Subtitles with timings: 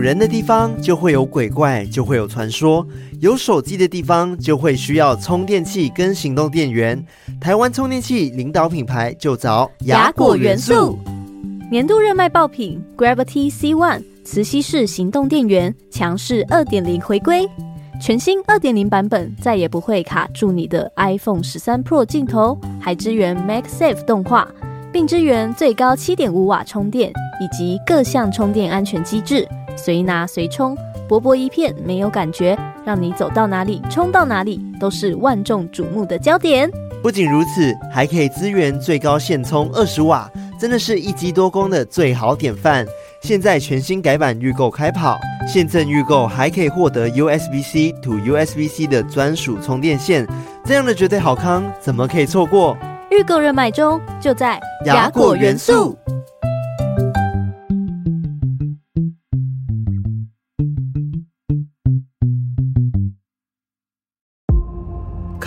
[0.00, 2.84] 人的地方就会有鬼怪，就会有传说；
[3.20, 7.04] 有手机的地方就会需要充电器跟行动电源。
[7.40, 10.98] 台湾充电器领导品牌就找雅果元素。
[11.70, 17.48] 年度热卖爆品 Gravity C One 磁吸式行动电源，强势二点零回归。
[18.00, 24.48] 全新二点零版本再也不会卡住你的 iPhone 十三 Pro 镜头，还支援 MagSafe 动画，
[24.90, 29.46] 并支援最高七点五瓦充电以及各项充电安全机制。
[29.82, 30.76] 随拿随充，
[31.08, 36.70] 薄薄一片没有感觉，让你走到哪里充到哪里都是万众瞩目的焦点。
[37.02, 42.86] 不仅如此，还可以支援最高线充二十瓦，真的是一机多功的最好典范。
[43.22, 50.26] 现在全新改版预购开跑，现赠预购还可以获得 USB-C to USB-C 的专属充电线，
[50.62, 52.76] 这样的绝对好康，怎么可以错过？
[53.10, 55.96] 预购热卖中，就在雅果元素。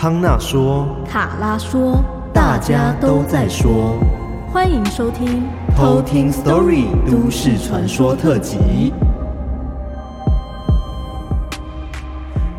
[0.04, 3.98] 康纳说，卡拉说，大家都在说，
[4.52, 8.92] 欢迎收听偷听 Story 都市传说特辑。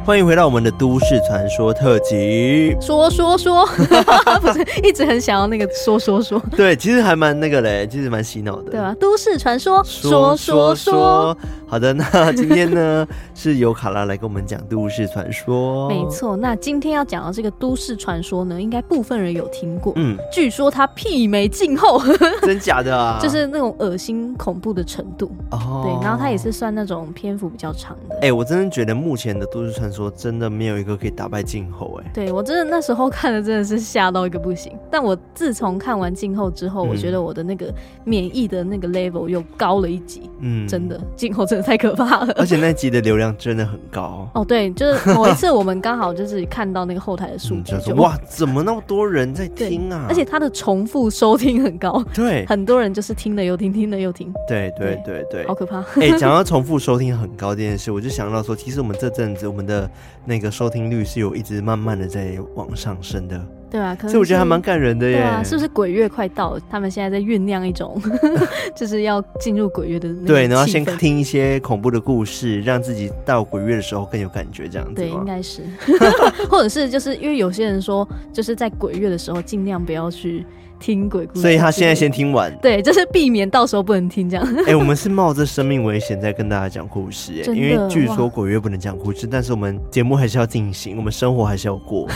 [0.06, 2.76] 欢迎回到我们的都市传说特辑。
[2.78, 3.66] 说说说，
[4.38, 6.38] 不是一直很想要那个说说说。
[6.54, 8.70] 对，其实还蛮那个嘞，其实蛮洗脑的。
[8.70, 11.34] 对啊，都市传说说说说。
[11.66, 15.88] 好的，那今天呢 是由卡拉来跟我们讲都市传说。
[15.88, 19.94] 没错，那今天要讲的这个都市传说呢，应该部分人有听过。
[19.96, 21.98] 嗯，据说它媲美静候，
[22.44, 23.18] 真假的啊？
[23.22, 25.32] 就是那种恶心恐怖的程度。
[25.50, 28.14] 哦，对，然后它也是算那种篇幅比较长的。
[28.16, 30.10] 哎、欸，我真的觉得目前的都市传说。
[30.16, 32.10] 真的，没有一个可以打败静候哎。
[32.14, 34.72] 对，我真的那时候看的真的是吓到一个不行。
[34.90, 37.72] 但我自从看完静候之后，嗯，我觉得我的那个
[38.04, 40.30] 免疫的那个 level 又高了一级。
[40.40, 42.32] 嗯，真的，静候真的太可怕了。
[42.36, 44.28] 而且那集的流量真的很高。
[44.34, 50.06] 哦，对，就是某一次我们刚好就是看到那个后台的数据，就哇，怎么那么多人在听啊？
[50.08, 52.02] 而且它的重复收听很高。
[52.14, 54.32] 对， 很多人就是听了又听，听了又听。
[54.46, 55.84] 对对对对，好可怕。
[56.00, 59.83] 哎，讲到重复收听很高这件事，我就想到说，其实我们这阵子我们的
[60.24, 65.16] 那个收听率是有一直慢慢的在往上升的，对啊，所以我觉得还蛮感人的耶。
[65.16, 66.60] 对啊，是不是鬼月快到了？
[66.70, 68.00] 他们现在在酝酿一种，
[68.74, 70.12] 就是要进入鬼月的。
[70.26, 74.94] 对，然后先听一些恐怖的故事，让自己到鬼月的时候更有感觉，这样子。
[74.94, 75.62] 对，应该是，
[76.48, 80.44] 或者是就是因为有些人说，就是在鬼月的时候尽量不要去。
[80.84, 84.46] 听鬼故事，所以他现在先听完，对，就是避免到时候不能听这样。
[84.66, 92.06] 哎、欸，我们是冒着生命危险在跟大家讲故事，哎，因为据说鬼月不能讲故事，但是我们节目还是要进行，我们生活还是要过。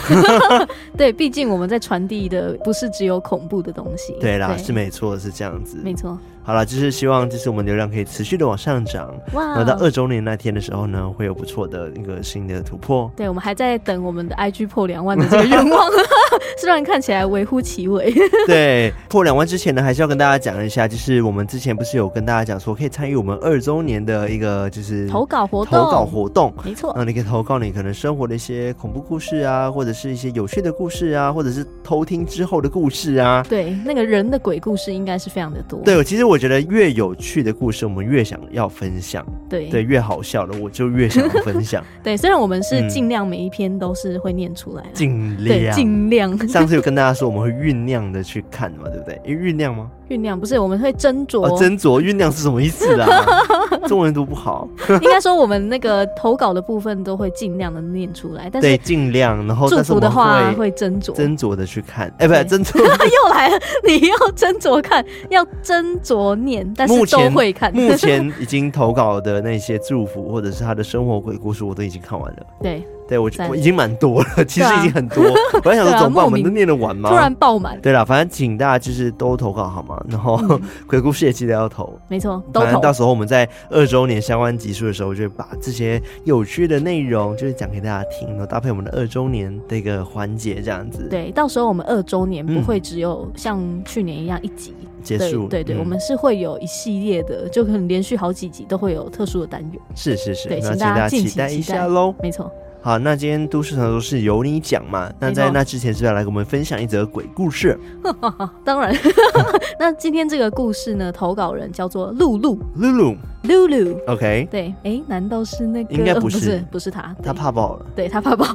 [0.99, 4.15] 对，毕竟我们在传递的不是只有恐怖的东西。
[4.21, 6.19] 对啦，对是没错，是这样子，没错。
[6.43, 9.45] 好了，就是希望就是我们流量可以持续的往上涨，哇！
[9.49, 13.11] 然后到二周年那天的时候呢，会有不错的一个新的突破。
[13.15, 15.91] 对，我们还在等我们的 IG 破两万的这个愿望，
[16.59, 18.13] 虽然看起来微乎其微。
[18.47, 26.93] 对，破两万之前呢，还是要跟大家讲一下，就是我们之前不是有跟大家讲说，可以参与我们二周年的一个就是投稿活动，投稿活动，没错。
[26.97, 33.45] 那你可以投稿你可能生活的一些恐怖故事啊，或者是一些有趣的故事啊，或者是偷听之后的故事啊。
[33.49, 35.81] 对，那个人的鬼故事应该是非常的多。
[35.85, 39.27] 对，其实我觉得越有趣的故事，我们越想要分享。
[39.49, 41.85] 对对，越好笑的，我就越想要分享。
[42.03, 46.28] 对，虽然我们是尽量每一篇都是会念出来，尽量尽量。
[46.49, 49.21] 上次有跟大家说，我们会酝酿的去看嘛，对不对？
[49.35, 49.91] 酝酿吗？
[50.09, 51.47] 酝酿不是，我们会斟酌。
[51.59, 53.07] 斟酌酝酿是什么意思啊？
[53.87, 54.67] 中文读不好。
[55.03, 59.47] 应该说，我们那个投稿的部分都会尽量的念出来，但是对，尽量。
[59.47, 62.13] 然后祝福的话会斟酌，斟酌的去看。
[62.19, 67.75] 哎，不是斟酌，又来了，你要斟酌看，要斟酌念，但是都会看。
[67.75, 72.47] 目前已经投稿的那些祝福，或者是他的生活鬼故事，我都已经看完了。
[72.63, 72.83] 对。
[73.09, 75.25] 对，我我已经蛮多了，其实已经很多。
[75.27, 75.33] 啊、
[75.65, 76.25] 我还想说，怎么办？
[76.25, 77.09] 我们都念得完吗？
[77.09, 77.81] 突然爆满。
[77.81, 79.99] 对了，反正请大家就是都投稿好吗？
[80.09, 81.99] 然后、嗯、鬼故事也记得要投。
[82.07, 82.67] 没错，都投。
[82.67, 91.09] 反正到时候我们在二周年相关集数的时候，就会把这些有趣的内容就是讲给大家听，然后搭配我们的二周年的一个环节这样子。
[91.09, 95.49] 对，到时候我们二周年不会只有像去年一样一集、嗯、结束。
[95.49, 99.81] 对对，我们是会有一系列的，就可能连续好几集都会有特殊的单元。
[99.95, 102.15] 是是是，对，请大家期待一下喽。
[102.23, 102.53] 没错。
[102.81, 105.11] 好，那今天都市传说是由你讲嘛？
[105.19, 107.79] 那在那之前，是不是要来给我们分享一则鬼故事？
[108.65, 108.95] 当然，
[109.79, 113.99] 那今天这个故事呢，投稿人叫做露露，露露，露露。
[114.07, 115.93] OK，对，哎、欸，难道是那个？
[115.93, 117.87] 应该不是， 不是，不是他，他怕爆了。
[117.97, 118.47] 对，他怕爆。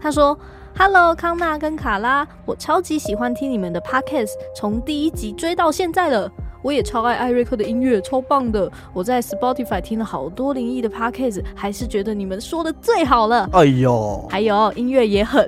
[0.00, 0.38] 他说
[0.76, 6.30] ：“Hello，康纳跟卡拉，我超级喜欢听你们的 Podcast，从第一集追到现在了。”
[6.64, 8.72] 我也超爱艾瑞克的音乐，超棒的。
[8.94, 13.46] 我在 Spotify 听了好多灵异的 Podcast，还是觉得你们说的最好了。
[13.52, 15.46] 哎呦，还有音乐也很。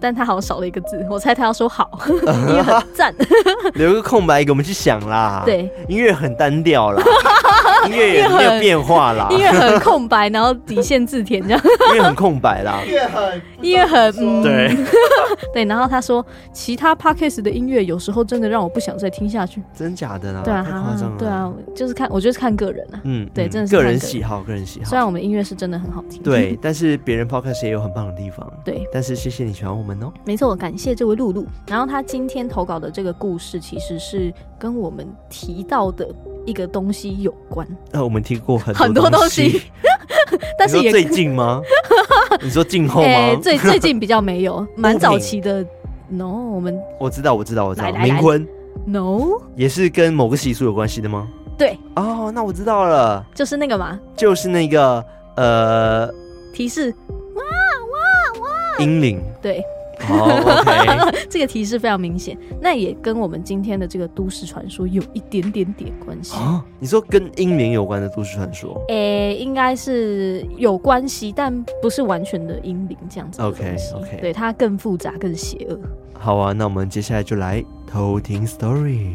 [0.00, 3.14] 但他好像少了一个字， 我猜他要说好， 音乐很赞，
[3.74, 5.42] 留个空白给我们去想啦。
[5.44, 7.02] 对，音乐很单调啦，
[7.86, 11.60] 音乐也没有变化啦，音乐很空白，然后底线字填这样，
[11.90, 14.76] 音乐很空白啦，音乐很，音乐很，嗯、对，
[15.52, 20.42] 对，然后他说其他 podcast 的音乐有时候真的让我不想再听下去，真假的啦？
[20.44, 23.98] 对啊，太夸张了，对啊，就是看，我觉得是看个人啊，嗯，对，真的是个人。
[23.98, 24.86] 喜好，个人喜好。
[24.88, 31.46] 虽然我们音乐是真的很好听，对，但是别人 podcast 也有很棒的地方，对，但是谢谢你喜欢我们哦，没错，我感谢这位露露。
[31.66, 36.08] 然后他今天投稿的这个故事，其实是跟我们提到的
[36.44, 37.66] 一个东西有关。
[37.92, 39.62] 呃，我们提过很很多东西，
[40.58, 41.60] 但是也最近吗？
[42.42, 43.08] 你说近后吗？
[43.08, 45.64] 欸、最 最近比较没有，蛮早期的。
[46.10, 48.46] No，我们我知道，我知道，我知道，冥婚。
[48.86, 51.28] No，也是跟某个习俗有关系的吗？
[51.58, 51.78] 对。
[51.96, 55.04] 哦，那我知道了，就是那个嘛，就是那个
[55.36, 56.08] 呃，
[56.54, 56.90] 提示，
[57.34, 58.48] 哇哇哇，
[58.78, 59.62] 英灵，对。
[60.00, 66.36] 好、oh,，OK， 这个提示非常明显，那也跟我们今天的这个都市传说有一点点点关系。
[66.36, 68.80] 啊，你说跟英灵有关的都市传说？
[68.88, 73.42] 诶、欸，应该是有关系，但不是完全的英灵这样子。
[73.42, 75.78] OK，OK，对，它更复杂、更邪恶。
[76.14, 79.14] 好啊，那我们接下来就来偷听 story。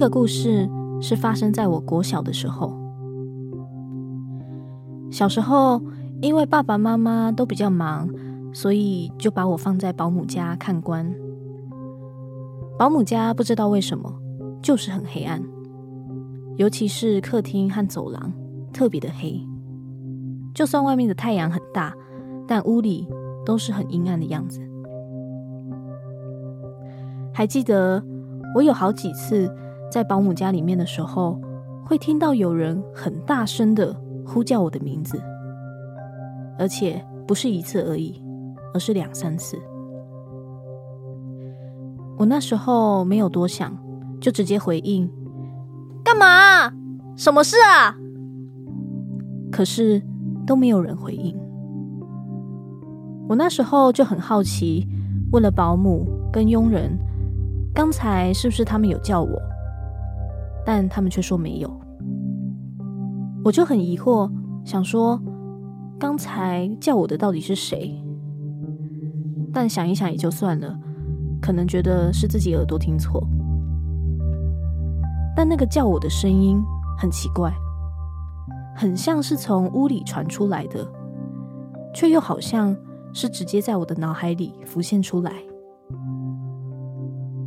[0.00, 0.66] 这个故事
[1.02, 2.74] 是发生在我国小的时候。
[5.10, 5.78] 小时候，
[6.22, 8.08] 因为爸爸妈妈都比较忙，
[8.50, 11.14] 所以就把我放在保姆家看官。
[12.78, 14.10] 保姆家不知道为什么
[14.62, 15.42] 就是很黑暗，
[16.56, 18.32] 尤其是客厅和走廊
[18.72, 19.38] 特别的黑。
[20.54, 21.94] 就算外面的太阳很大，
[22.48, 23.06] 但屋里
[23.44, 24.62] 都是很阴暗的样子。
[27.34, 28.02] 还记得
[28.54, 29.54] 我有好几次。
[29.90, 31.40] 在保姆家里面的时候，
[31.84, 33.94] 会听到有人很大声的
[34.24, 35.20] 呼叫我的名字，
[36.58, 38.22] 而且不是一次而已，
[38.72, 39.58] 而是两三次。
[42.16, 43.76] 我那时候没有多想，
[44.20, 45.10] 就直接回应
[46.04, 46.72] ：“干嘛？
[47.16, 47.96] 什么事啊？”
[49.50, 50.00] 可是
[50.46, 51.36] 都没有人回应。
[53.28, 54.86] 我那时候就很好奇，
[55.32, 56.96] 问了保姆跟佣人
[57.74, 59.40] ：“刚才是不是他们有叫我？”
[60.72, 61.68] 但他们却说没有，
[63.42, 64.30] 我就很疑惑，
[64.64, 65.20] 想说
[65.98, 68.00] 刚才叫我的到底是谁？
[69.52, 70.78] 但想一想也就算了，
[71.42, 73.20] 可能觉得是自己耳朵听错。
[75.34, 76.62] 但那个叫我的声音
[76.96, 77.52] 很奇怪，
[78.76, 80.88] 很像是从屋里传出来的，
[81.92, 82.76] 却又好像
[83.12, 85.32] 是直接在我的脑海里浮现出来。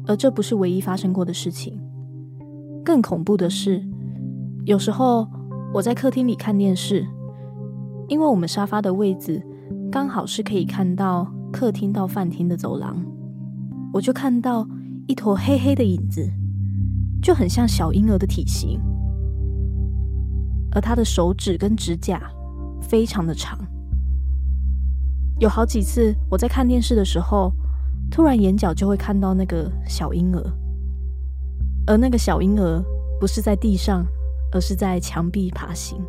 [0.07, 1.79] 而这不是唯一发生过的事情。
[2.83, 3.83] 更恐怖的是，
[4.65, 5.27] 有时候
[5.73, 7.07] 我在客厅里看电视，
[8.09, 9.41] 因为我们沙发的位置
[9.91, 12.95] 刚好是可以看到客厅到饭厅的走廊，
[13.93, 14.67] 我就看到
[15.07, 16.29] 一坨黑黑的影子，
[17.21, 18.79] 就很像小婴儿的体型，
[20.71, 22.21] 而他的手指跟指甲
[22.81, 23.57] 非常的长。
[25.39, 27.51] 有好几次我在看电视的时候，
[28.11, 30.62] 突然眼角就会看到那个小婴儿。
[31.85, 32.81] 而那个小婴儿
[33.19, 34.05] 不是在地上，
[34.51, 36.01] 而是在墙壁爬行。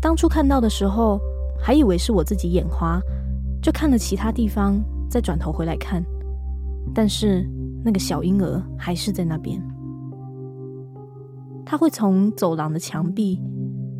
[0.00, 1.20] 当初看到的时候，
[1.60, 3.00] 还以为是我自己眼花，
[3.60, 6.04] 就看了其他地方，再转头回来看。
[6.94, 7.44] 但是
[7.84, 9.60] 那个小婴儿还是在那边。
[11.66, 13.42] 他会从走廊的墙壁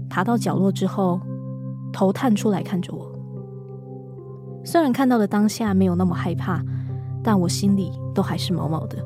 [0.08, 1.20] 爬到角落之后，
[1.92, 3.10] 头探出来看着我。
[4.64, 6.62] 虽然看到的当下没有那么害怕，
[7.22, 9.04] 但我心里都还是毛毛的。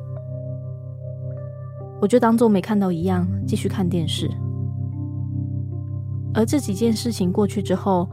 [2.03, 4.29] 我就当做没看到一样，继续看电视。
[6.33, 8.05] 而这几件事情过去之后，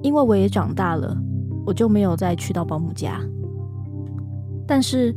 [0.00, 1.20] 因为我也长大了，
[1.66, 3.20] 我就没有再去到保姆家。
[4.64, 5.12] 但是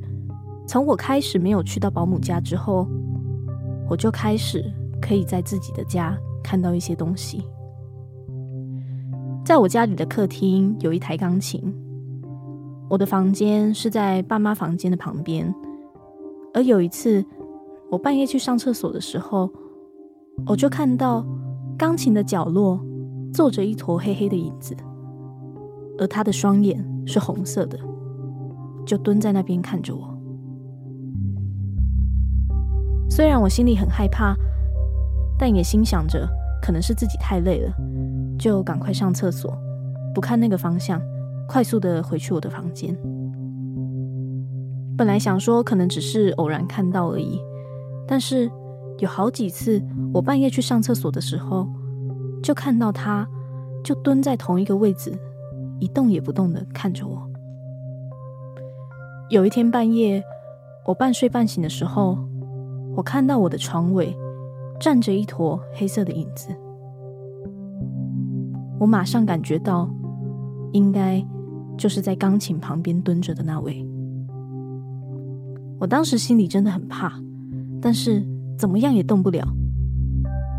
[0.68, 2.88] 从我开始没有去到保姆家之后，
[3.88, 4.66] 我就开始
[5.00, 7.44] 可以在自己的家看到一些东西。
[9.46, 11.72] 在我家里的客厅有一台钢琴，
[12.90, 15.54] 我的房间是在爸妈房间的旁边，
[16.56, 17.24] 而有一次。
[17.90, 19.50] 我半夜去上厕所的时候，
[20.46, 21.26] 我就看到
[21.78, 22.80] 钢琴的角落
[23.34, 24.76] 坐着一坨黑黑的影子，
[25.98, 27.80] 而他的双眼是红色的，
[28.86, 30.14] 就蹲在那边看着我。
[33.10, 34.36] 虽然我心里很害怕，
[35.40, 36.28] 但也心想着
[36.62, 37.74] 可能是自己太累了，
[38.38, 39.58] 就赶快上厕所，
[40.14, 41.02] 不看那个方向，
[41.48, 42.96] 快速的回去我的房间。
[44.98, 47.40] 本来想说可能只是偶然看到而已，
[48.08, 48.50] 但是
[49.00, 49.82] 有好几次
[50.14, 51.68] 我半夜去上厕所的时候，
[52.42, 53.28] 就看到他
[53.84, 55.14] 就蹲在同一个位置，
[55.80, 57.30] 一动也不动的看着我。
[59.30, 60.24] 有一天半夜，
[60.86, 62.18] 我半睡半醒的时候，
[62.96, 64.16] 我看到我的床尾
[64.80, 66.48] 站着一坨黑色的影子，
[68.80, 69.90] 我马上感觉到，
[70.72, 71.22] 应该
[71.78, 73.86] 就是在钢琴旁边蹲着的那位。
[75.80, 77.22] 我当时心里真的很怕，
[77.88, 78.22] 但是
[78.60, 79.48] 怎么样也动不了。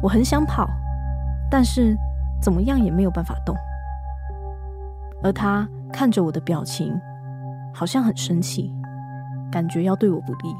[0.03, 0.67] 我很想跑，
[1.51, 1.95] 但是
[2.41, 3.55] 怎么样也没有办法动。
[5.23, 6.99] 而他看着我的表情，
[7.75, 8.73] 好像很生气，
[9.53, 10.57] 感觉要对我不利。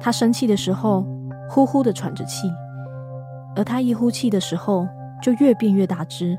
[0.00, 1.06] 他生气的时候，
[1.48, 2.50] 呼呼的喘着气，
[3.54, 4.88] 而他一呼气的时候，
[5.22, 6.36] 就越变越大只。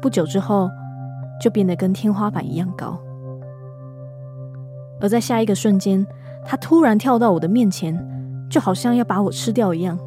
[0.00, 0.70] 不久之后，
[1.40, 2.96] 就变得跟天花板一样高。
[5.02, 6.06] 而在下一个瞬间，
[6.46, 7.92] 他突然跳到我的面前，
[8.48, 9.98] 就好像要把我吃掉一样。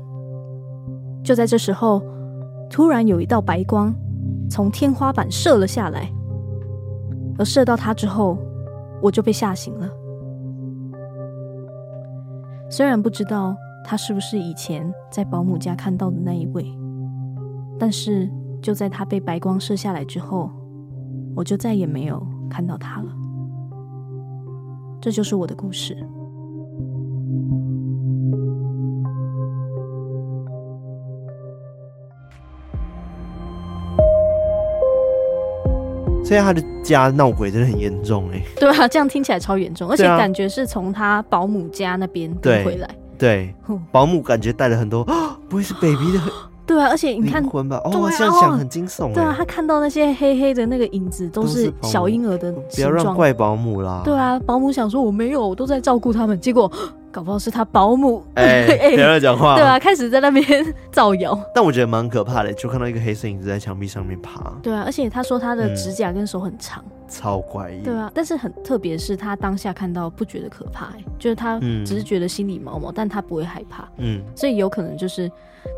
[1.22, 2.02] 就在这时候，
[2.70, 3.94] 突然有一道白光
[4.50, 6.10] 从天花板射了下来，
[7.38, 8.38] 而射到他之后，
[9.02, 9.90] 我就被吓醒了。
[12.70, 16.66] 虽然不知道他是不是以前在保姆家看到的那一位，
[17.78, 20.50] 但是就在他被白光射下来之后，
[21.36, 23.25] 我就再也没有看到他了。
[25.06, 25.96] 这就是我的故事。
[36.24, 38.42] 所以他的家闹鬼真的很严重哎。
[38.60, 42.90] 对啊，这样听起来超严重，而且感觉是从他保姆家那边带回来。
[43.16, 43.54] 对，
[43.94, 45.04] 保姆感觉带了很多，
[45.48, 46.20] 不会是 baby 的。
[46.66, 49.14] 对啊，而且你看，魂吧，哦，这样想很惊悚。
[49.14, 52.52] 对啊，他看到那些黑黑的那个影子，都是小婴儿的。
[52.52, 54.02] 不要让怪保姆啦。
[54.04, 56.72] 对啊，保姆想说我没有，我都在照顾他们，结果
[57.12, 58.24] 搞不好是他保姆。
[58.34, 59.56] 哎， 不要讲话。
[59.56, 60.44] 对啊，开始在那边
[60.92, 61.40] 造谣。
[61.54, 64.52] 但我觉得蛮可怕的，就看到一个黑色影子在墙壁上面爬。
[64.64, 67.84] 对啊，而且他说他的指甲跟手很长，超怪异。
[67.84, 70.88] 对啊，但是很特别，是他当下看到不觉得可怕，
[71.20, 73.88] 就是他只是觉得心里毛毛，但他不会害怕。
[73.98, 75.32] 嗯，所以有可能就是。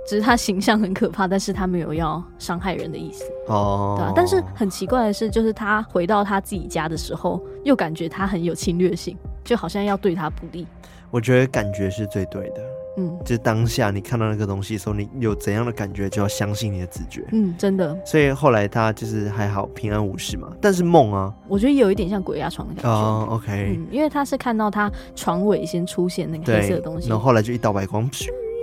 [0.07, 4.13] 只是他形象很可怕，但是他没有要伤害人的意思哦，对啊。
[4.15, 10.65] 但是很奇怪的是，就是他回到他自己家的时候，又感觉他很有侵略性，就好像要对他不利。
[11.11, 12.61] 我觉得感觉是最对的，
[12.97, 17.97] 嗯，就是当下你看到那个东西的时候，你有怎样的感觉，就要相信你的直觉，嗯，真的。
[18.05, 28.09] 所以后来他就是还好平安无事嘛，但是梦啊，我觉得有一点像鬼压床的感觉哦，OK，嗯，因为他是看到他床尾先出现那个黑色的东西，然后后来就一道白光。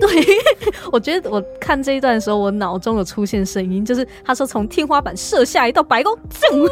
[0.00, 0.26] 对，
[0.90, 6.68] 我觉得我看这一段的时候，我脑中有出现声音，就是他说从天花板射下一道白光，咻，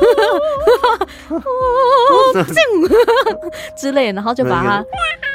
[3.78, 4.84] 之类，然后就把他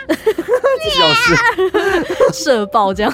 [2.34, 3.14] 射爆，这样，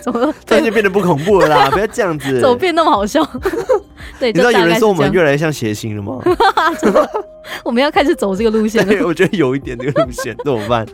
[0.00, 1.70] 怎么突然就变得不恐怖了啦？
[1.70, 3.22] 不要这样子，怎么变那么好笑？
[4.18, 6.18] 对，你知道有人说我们越来越像谐星了吗？
[7.64, 9.06] 我们要开始走这个路线了。
[9.06, 10.86] 我觉得有一点这个路线怎么办？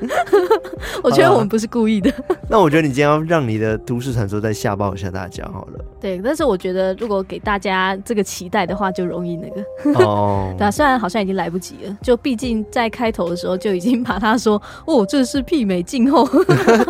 [1.03, 2.11] 我觉得我们不是故意的。
[2.49, 5.85] 那我觉得你今天要让你的都市传说再吓爆一下大家好了。
[6.01, 10.05] 对，但是我觉得如果给大家这个期待的话，就容易那个。
[10.05, 10.55] 哦。
[10.59, 16.27] 对啊，虽然好像已经来不及了，就毕竟在开头的时候就已经把他说：“哦，这是媲美静候。”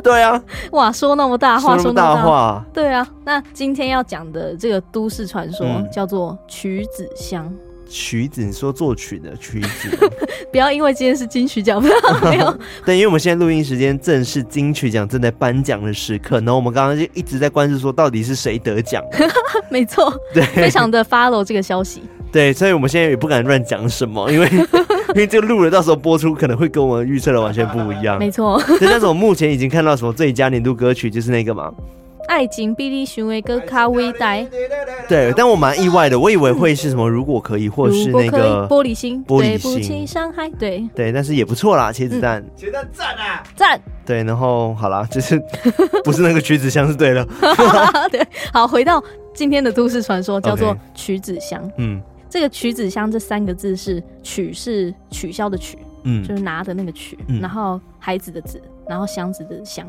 [0.03, 0.43] 对啊。
[0.73, 2.65] 哇，说那么大话，说那么大话。
[2.73, 7.53] 对啊，那今天要讲的这个都市传说叫做曲子乡。
[7.89, 10.11] 曲子，你说作曲的曲子，
[10.53, 11.83] 不要因为今天是金曲奖，
[12.23, 12.59] 没有。
[12.85, 19.03] 对，因为我们现在录音时间正是金曲奖正在颁奖的时刻，然后我们刚刚就一直在关注说到底是谁得奖。
[19.71, 22.03] 没错，对，非常的 follow 这个消息。
[22.31, 28.19] 对，所以我们现在也不敢乱讲什么，因为因为这个录了，到时候播出可能会跟我们预测的完全不一样。
[28.19, 31.73] 没错，但是我目前已经看到什么最佳年度歌曲就是那个嘛。
[32.29, 34.37] 爱情比你想的更卡伟大。
[35.09, 37.09] 对，但我蛮意外的，我以为会是什么？
[37.09, 40.49] 如果可以，或是那个玻璃心，玻璃心，对不起，伤害。
[40.51, 43.81] 对对，但是也不错啦，茄子蛋，茄子蛋赞啊，赞。
[44.05, 45.43] 对，然后好啦，就是
[46.05, 47.27] 不是那个曲子香是对的。
[48.13, 51.61] 对，好，回到今天的都市传说，叫做曲子香。
[51.79, 59.87] 嗯，这个曲子香这三个字是取是取消的取，嗯，就是拿的那个取，然后孩子的子，然后箱子的箱，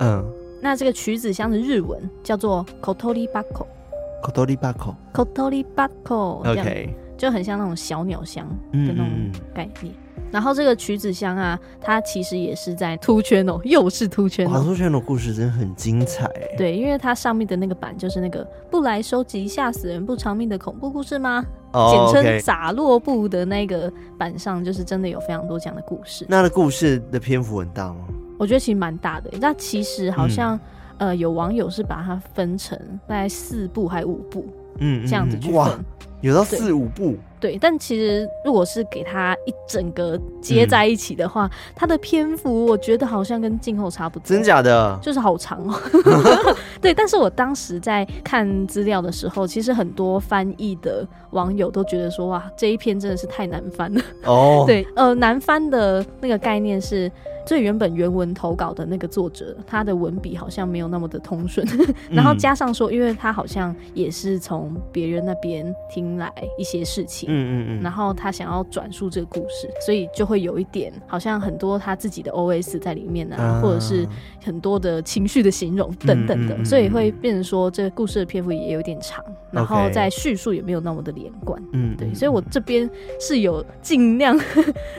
[0.00, 0.24] 嗯。
[0.64, 9.92] 那这个曲子箱的日文叫做 Kotori Bako，Kotori Bako，Kotori Bako，OK，就很像那种小鸟箱的那种概念。
[10.30, 16.30] 然后这个曲子箱啊，它其实也是在凸圈哦又是 Two Channel，Two Channel 故事真的很精彩。
[16.56, 26.24] 对，因为它上面的那个版就是那个不来收集吓死人不偿命的恐怖故事吗？Oh, 简称杂落布的那个版上，就是真的有非常多这样的故事。
[26.28, 28.06] 那的故事的篇幅很大吗？
[28.42, 29.30] 我觉得其实蛮大的。
[29.40, 30.58] 那其实好像、
[30.98, 34.44] 嗯、呃，有网友是把它分成大概四部还五部，
[34.78, 35.54] 嗯，这样子去分。
[35.54, 35.78] 哇
[36.20, 44.24] 有到四五部，对，但其实如果是给它一整个接在一起的话，它、嗯、的篇幅我觉得好像跟静候差不多。
[44.24, 44.98] 真假的？
[45.02, 45.74] 就是好长哦。
[46.80, 54.00] 对，但是我当时在看资料的时候，其实很多翻译的网友都觉得说，哇，这一篇真的是太难翻了。
[54.24, 57.10] 哦，对，呃，难翻的那个概念是。
[57.44, 61.66] 最原本原文投稿的那个作者，他的文笔好像没有那么的通顺，
[62.10, 74.06] 然后加上说，因为他好像也是从别人那边听来一些事情，嗯嗯嗯，然后他想要转述这个故事，所以就会有一点好像很多他自己的 OS 在里面啊，或者是
[74.44, 84.38] 很多的情绪的形容等等的，所以会变成说这个故事的篇幅也有点长，然后在叙述也没有那么的连贯，嗯，对，所以我这边是有尽量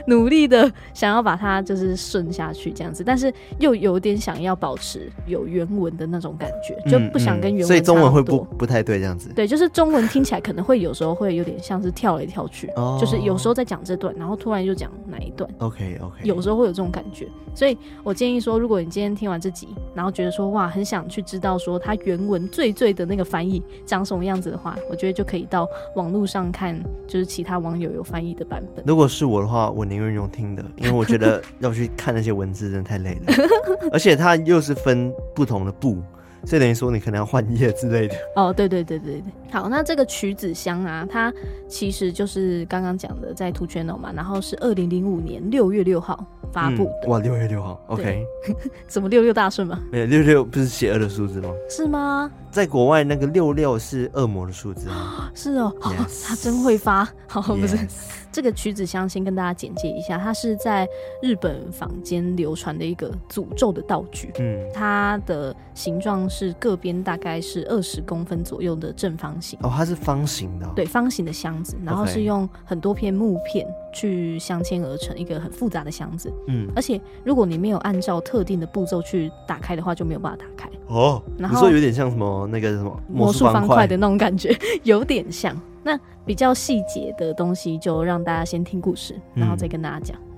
[0.08, 2.34] 努力的想要把它就是顺。
[2.34, 7.68] 下去这样子，但是又有点想要保持有原文的那种感觉，就不想跟原文。
[7.68, 9.30] 所以中文会不不太对这样子。
[9.36, 15.48] 对，就是中文听起来可能会有时候会有点像是跳来跳去，哦、就是有时候在讲这段，然后突然就讲哪一段。
[15.60, 16.22] OK OK。
[16.24, 26.76] 有时候会有这种感觉，所以我建议说，如果你今天听完这集，然后觉得说哇，很想去知道说它原文最最的那个翻译长什么样子的话，我觉得就可以到网络上看，
[27.08, 28.84] 就是其他网友有翻译的版本。
[28.88, 32.24] 如果是我的话，我宁愿用听的，因为我觉得 要去看那。
[32.24, 33.34] 些文字真的太累了，
[33.92, 36.02] 而且它又是分不同的部，
[36.46, 38.16] 所以等于说你可能要换页之类的。
[38.36, 39.24] 哦，对对对对对。
[39.52, 41.34] 好，那这个曲子箱啊，它
[41.68, 47.08] 其实就是刚刚讲的在 Two Channel 嘛，然后是二零零五年六月六号发布的。
[47.08, 48.26] 嗯、哇，六月六号，OK。
[48.88, 49.80] 怎么六六大顺吗？
[49.92, 51.50] 没有，六六不是邪恶的数字吗？
[51.70, 52.32] 是吗？
[52.52, 55.32] 在国外那个六六是恶魔的数字吗？
[55.36, 56.28] 是哦， yes.
[56.28, 57.08] 他真会发。
[57.28, 57.78] 好，不是。
[57.78, 57.90] Yes.
[58.34, 60.90] 这个曲子箱先跟大家简介一下，它是在
[61.22, 64.32] 日本坊间流传的一个诅咒的道具。
[64.40, 69.60] 嗯，它的形状是各边大概是二十公分左右的正方形。
[69.62, 70.72] 哦，它是方形的哦。
[70.76, 76.34] 对，方形的箱子，然后是用很多片木片去镶嵌而成一个很复杂的箱子。
[76.48, 80.68] 嗯，而且如果你没有按照特定的步骤去打开的话，就没有办法打开。
[80.88, 85.56] 哦，然后你说有点像什么那个什么魔术方块的那种感觉，有点像。
[85.84, 90.18] 那比较细节的东西，就让大家先听故事，然后再跟大家讲。
[90.18, 90.30] 嗯。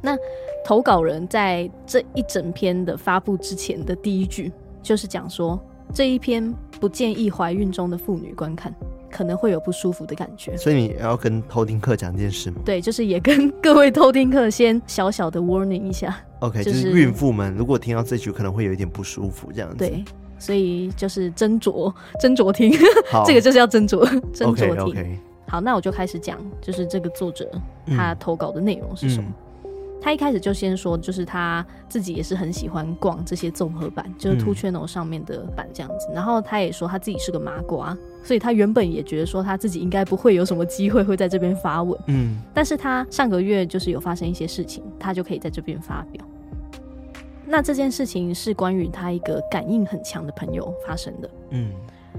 [0.00, 0.16] 那
[0.64, 5.58] 投稿人在这一整篇的发布之前的第一句，就是讲说
[5.92, 8.74] 这一篇不建议怀孕中的妇女观看，
[9.10, 10.56] 可能会有不舒服的感觉。
[10.56, 12.60] 所以你要跟偷听客讲这件事吗？
[12.64, 16.18] 对，就是也跟各位偷听客先小小的 warning 一下。
[16.40, 19.76] OK，就是孕妇们如果听到这句，可能会有一点不舒服，这样子。
[19.76, 20.04] 对。
[20.38, 22.72] 所以就是斟酌斟酌听，
[23.26, 24.74] 这个就是要斟酌 斟酌听。
[24.74, 25.18] Okay, okay.
[25.46, 27.50] 好，那我就开始讲，就是这个作者
[27.88, 29.28] 他投稿的内容是什么？
[29.28, 29.34] 嗯。
[30.02, 36.08] 他一开始就先说，就是他自己也是很喜欢逛这些综合版，就是 Two Channel 上面的版这样子。
[36.12, 41.98] 然后他也说他自己是个麻瓜，所以他原本也觉得说他自己应该不会有什么机会会在这边发文。
[42.08, 46.22] 嗯，但是他上个月就是有发生一些事情，他就可以在这边发表。
[47.46, 51.30] 那这件事情是关于他一个感应很强的朋友发生的。
[51.50, 51.70] 嗯，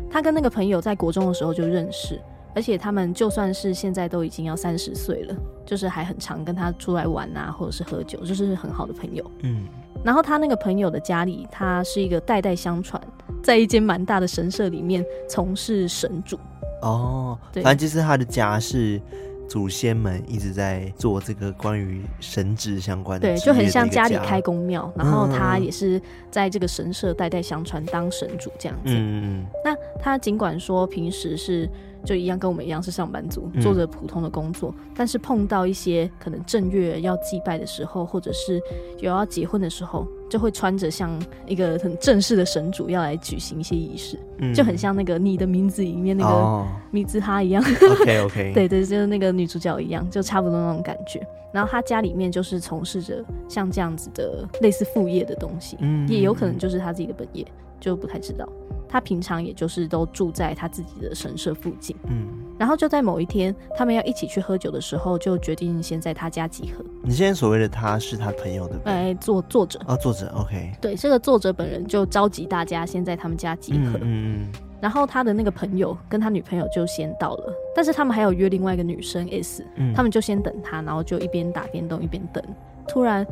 [0.10, 2.22] 他跟那个朋友在国中的时候就认识，
[2.54, 5.36] 而且他们就算是现在都已经要三十岁了，
[5.66, 9.30] 就是还很常跟他出来玩啊，或者是喝酒，就是很好的朋友。
[9.42, 9.66] 嗯，
[10.04, 13.02] 然后他那个朋友的家里，他是一个代代相传，
[13.44, 16.38] 在一间蛮大的神社里面从事神主。
[16.82, 19.02] 哦，对，反正就是他的家是。
[19.48, 28.94] 祖先们一直在做这个关于神职相关的，对，就很像家里开公庙，然后他也是在这个神社代代相传当神主这样子。
[28.94, 31.70] 嗯嗯，那他尽管说平时是。
[32.06, 38.62] 就一样跟我们一样是上班族，做着普通的工作，嗯，但是碰到一些可能正月要祭拜的时候，或者是
[39.00, 47.64] 有要结婚的时候，就会穿着像一个很正式的神主要来举行一些仪式，嗯，就很像那个你的名字里面那个米兹哈一样。
[47.86, 48.02] Oh.
[48.02, 51.26] OK OK，对对，就是那个女主角一样，就差不多那种感觉。
[51.52, 57.46] 然后他家里面就是从事着像这样子的类似副业的东西，嗯，也有可能就是他自己的本业，
[57.80, 58.48] 就不太知道。
[58.96, 66.82] 他平常也就是都住在他自己的神社附近，嗯，然后就在某一天，他们要一起去喝酒的时候，就决定先在他家集合。
[67.04, 82.42] 你现在所谓的他是他朋友的，哎，作作者啊，作者，OK，对，这个作者本人就召集大家先在他们家集合，嗯，嗯，然后他的那个朋友跟他女朋友就先到了，但是他们还有约另外一个女生 S，嗯，他们就先等他，然后就一边打电动一边等。
[82.88, 83.28] 突然，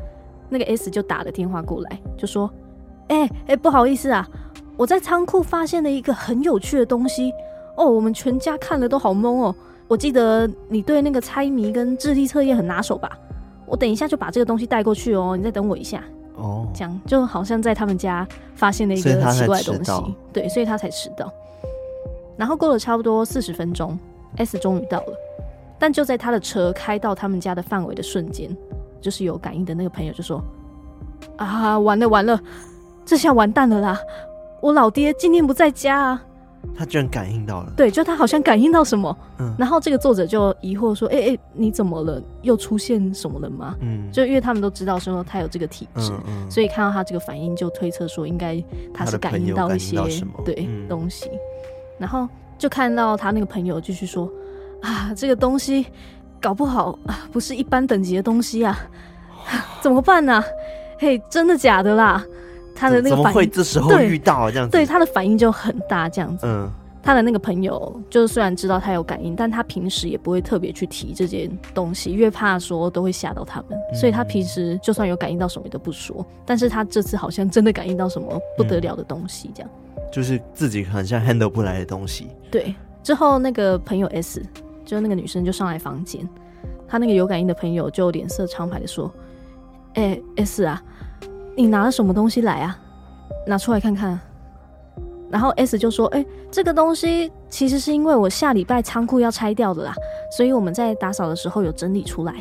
[0.50, 2.54] 那个 S 就打了电话过来，就说
[3.08, 4.28] ：“哎、欸、哎、欸，不好意思啊，
[4.84, 7.34] 我在仓库发现了一个很有趣的东西
[7.78, 9.56] 哦，我们全家看了都好懵哦。
[9.88, 13.10] 我记得你对那个猜谜跟智力测验很拿手吧？
[13.66, 16.04] 我等一下就把这个东西带过去哦，你再等我一下。”
[16.36, 21.32] 哦，这样就好像在他们家发现了一个奇怪的东西，对，所以他才迟到。
[22.36, 23.98] 然后过了差不多四十分钟
[24.36, 25.18] ，S 终于到了，
[25.80, 28.54] 但就在他的车开到他们家的范围的瞬间，
[29.00, 30.44] 就是有感应的那个朋友就说
[31.38, 32.38] ：“啊，完了完了，
[33.06, 33.98] 这下完蛋了啦！
[34.64, 36.24] 我老爹今天不在家啊。”
[36.74, 42.24] 他居然感应到了，对，就他好像感应到什么，嗯，然后这个作者就疑惑说：“哎、欸、哎、欸，你怎么了？
[42.42, 49.98] 又出现什么了吗？”嗯，就因为他们都知道说他有这个体质，嗯嗯，所以看到他这个反应，就推测说应该他是感应到一些
[50.46, 51.30] 对、嗯、东西，
[52.00, 54.32] 然后就看到他那个朋友继续说
[54.82, 55.86] ：“啊，这个东西
[56.40, 58.80] 搞不好啊，不是一般等级的东西啊，
[59.82, 60.46] 怎么办呢、啊？
[60.98, 62.24] 嘿，真的假的啦？”
[62.76, 64.72] 他的那个反应，怎么会这时候遇到这样子？
[64.72, 66.46] 对，他的反应就很大，这样子。
[66.48, 66.70] 嗯，
[67.02, 76.26] 他的那个朋友，就是虽然知道他有感应，但他平时也不会特别去提这件东西，因为怕说都会吓到他们，所以他平时就算有感应到什么都不说。
[76.46, 79.70] 但是他这次好像真的感应到什么不得了的东西，这样。
[80.12, 82.28] 就是自己好像 handle 不来的东西。
[82.52, 84.42] 对，之后那个朋友 S，
[84.86, 86.28] 就那个女生就上来房间，
[86.88, 89.12] 他那个有感应的朋友就脸色苍白的说
[89.96, 90.82] ：“哎，S 啊。”
[91.56, 92.80] 你拿了什么东西来啊？
[93.48, 94.20] 拿出来看看。
[95.30, 99.94] 然后 S 就说：“哎、欸，这个东西其实是因为我下礼拜仓库要拆掉的啦，
[100.38, 102.36] 所以我们在打扫的时候有整理出来。”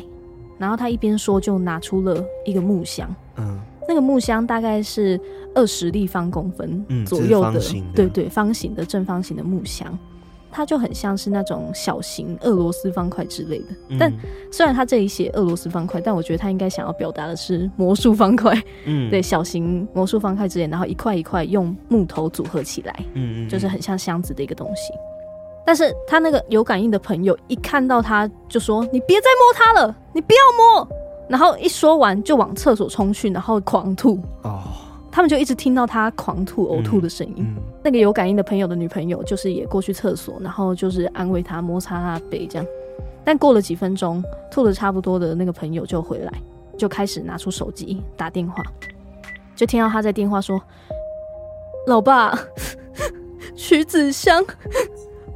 [0.59, 3.13] 然后他一边说，就拿出了一个木箱。
[3.37, 5.19] 嗯，那个木箱大概是
[5.55, 9.97] 二十立方公分左右的，嗯、的对对，方形的正方形的木箱。
[10.55, 14.13] 它就很像是那种小型俄罗斯方块之类的，嗯、但
[14.51, 18.53] 虽然它这里写俄罗斯方块，但我觉得他应该想要表达的是魔术方块，
[18.85, 24.93] 嗯，对，小型魔术方块之类，然后一块一块用木头组合起来，嗯，就是很像箱子的一个东西。
[25.65, 30.87] 但是他那个有感应的朋友一看到他就说：“你别再摸它了，你不要摸。”
[31.29, 34.19] 然后一说完就往厕所冲去，然后狂吐。
[34.43, 34.61] 哦。
[35.15, 37.35] 他们就一直听到他狂吐、呕吐的声音。
[37.37, 42.65] 嗯嗯、那个有感应的朋友的女朋友，就是也过去厕所，然后就是安慰他、摩擦他的背这样。
[43.23, 46.33] 但过了几分钟，吐的差不多的那个朋友就回来，
[46.79, 48.63] 就开始拿出手机打电话，
[49.55, 50.59] 就听到他在电话说
[51.85, 52.35] ：“老爸，
[53.55, 54.43] 曲子香，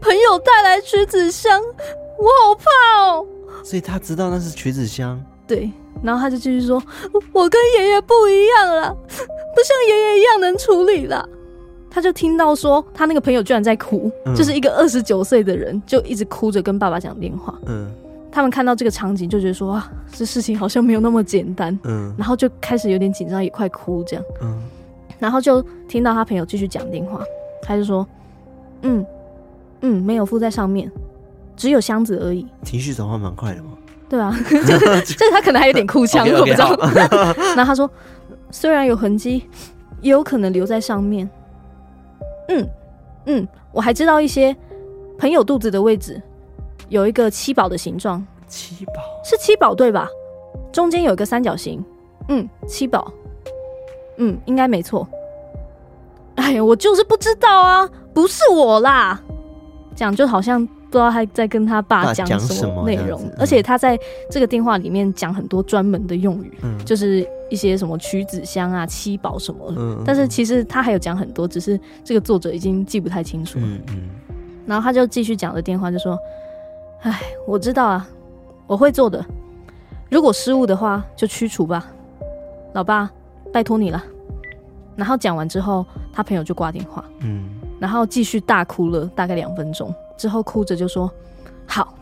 [0.02, 1.62] 朋友带来曲子香，
[2.18, 3.24] 我好怕哦。”
[3.64, 5.24] 所以他知道那是曲子香。
[5.46, 5.70] 对。
[6.04, 6.82] 然后他就继续说
[7.34, 11.28] ：“我跟爷爷不一样了，不像爷爷一样能处理了。”
[11.90, 17.58] 他就听到说，他那个朋友居然在哭，嗯、就是一个二十九岁的人，就一直哭着跟爸爸讲电话。
[17.66, 17.90] 嗯，
[18.32, 24.24] 他们看到这个场景，就觉得说：“啊，这事情好像没有那么简单。”嗯，然后就开始有点紧张，也快哭这样。
[24.42, 24.62] 嗯，
[25.18, 27.24] 然后就听到他朋友继续讲电话，
[27.64, 28.06] 他就说
[28.84, 29.04] ：“嗯
[29.82, 30.92] 嗯，没有附在上面，
[31.56, 33.70] 只有箱子而已。”情绪转换蛮快的嘛。
[34.10, 34.80] 对啊， 就是
[35.14, 36.76] 就是他可能还有点哭腔，我不知道。
[37.56, 37.90] 然后他说，
[38.52, 39.44] 虽然有痕迹，
[40.02, 41.30] 也有可能留在上面。
[42.50, 42.70] 嗯
[43.26, 44.56] 嗯，我还知道一些
[45.18, 46.22] 朋友肚子的位置
[46.88, 48.26] 有一个七宝的形状。
[48.48, 48.94] 七宝
[49.26, 50.08] 是七宝对吧？
[50.72, 51.84] 中间有一个三角形。
[52.30, 53.12] 嗯，七宝。
[54.18, 55.06] 嗯，应该没错。
[56.36, 59.20] 哎呀，我就是不知道啊，不是我啦。
[59.94, 60.66] 这样就好像。
[60.90, 64.00] 不知道他在跟他爸讲什么内容，而且他在
[64.32, 69.76] 这个电话里面讲很多专门的用语，嗯、就是一些什么曲子香啊、七宝什么的。
[69.78, 73.68] 嗯、但是其实他还有讲很多，只是这个作者已经记不太清楚了。
[74.66, 76.18] 然后他就继续讲的电话，就说
[77.04, 78.08] ：“哎，我知道啊，
[78.66, 79.26] 我会做的。
[80.10, 81.86] 如果失误的话，就驱除吧，
[82.74, 83.10] 老爸，
[83.52, 84.04] 拜托你了。”
[84.96, 87.06] 然后讲完之后，他朋友就挂电话。
[87.20, 89.94] 嗯，然后继续大哭了大概两分钟。
[90.18, 91.12] 之后哭着就说
[91.66, 91.94] 好，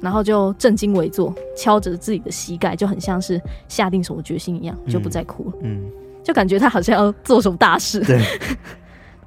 [0.00, 5.52] 然后就正襟危坐，敲着自己的膝盖，就很像是下定什么决心一样，就不再哭了。
[5.62, 8.00] 嗯，嗯，就感觉他好像要做什么大事。
[8.00, 8.22] 对。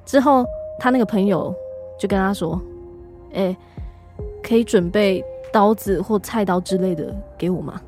[0.06, 0.44] 之后
[0.78, 1.54] 他那个朋友
[1.98, 2.60] 就跟他说
[3.34, 3.56] ：“哎、欸，
[4.42, 7.80] 可以准备刀子或菜刀之类的给我吗？”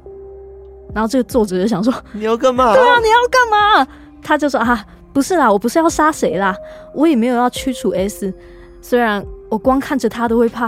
[0.95, 3.89] 然后这个作者就想说：“你要干嘛？”对啊，你要干嘛？
[4.23, 6.57] 他就说：“啊，不是啦，我不是要杀谁啦，
[6.95, 8.33] 我也没有要驱除 S，
[8.81, 10.65] 虽然。”我光看着他都会怕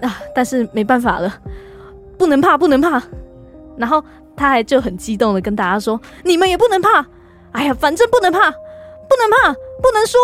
[0.00, 1.30] 啊，但是没办法了，
[2.16, 3.02] 不能怕，不能怕。
[3.76, 4.02] 然后
[4.34, 7.04] 他还就很激动的跟大家说：“你们也不能怕，
[7.52, 10.16] 哎呀，反正不能怕，不能怕，不能输，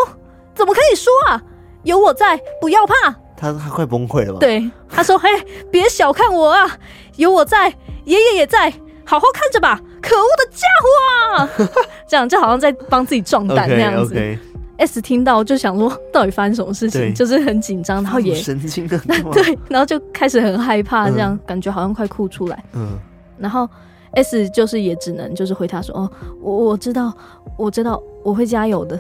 [0.55, 1.43] 怎么可以输啊？
[1.83, 4.39] 有我在，不要怕。”他他快崩溃了吧？
[4.41, 5.29] 对，他说：“嘿，
[5.71, 6.79] 别小看我啊，
[7.17, 7.69] 有我在，
[8.07, 8.73] 爷爷也在，
[9.07, 11.81] 好好看着吧。”可恶的家伙啊！
[12.07, 14.15] 这样就好像在帮自己壮胆那样子。
[14.15, 14.39] Okay, okay.
[14.79, 17.15] S 听到就想说，到底发生什么事情？
[17.15, 18.99] 就是很紧张，然后也神经 的
[19.33, 22.63] 对，然后就开始很害怕，这样、嗯、感觉好像快哭出来。
[22.75, 22.99] 嗯，
[23.39, 23.67] 然后
[24.13, 26.11] S 就是也只能就是回他说：“哦，
[26.43, 27.13] 我我知道，
[27.57, 28.97] 我知道，我会加油的。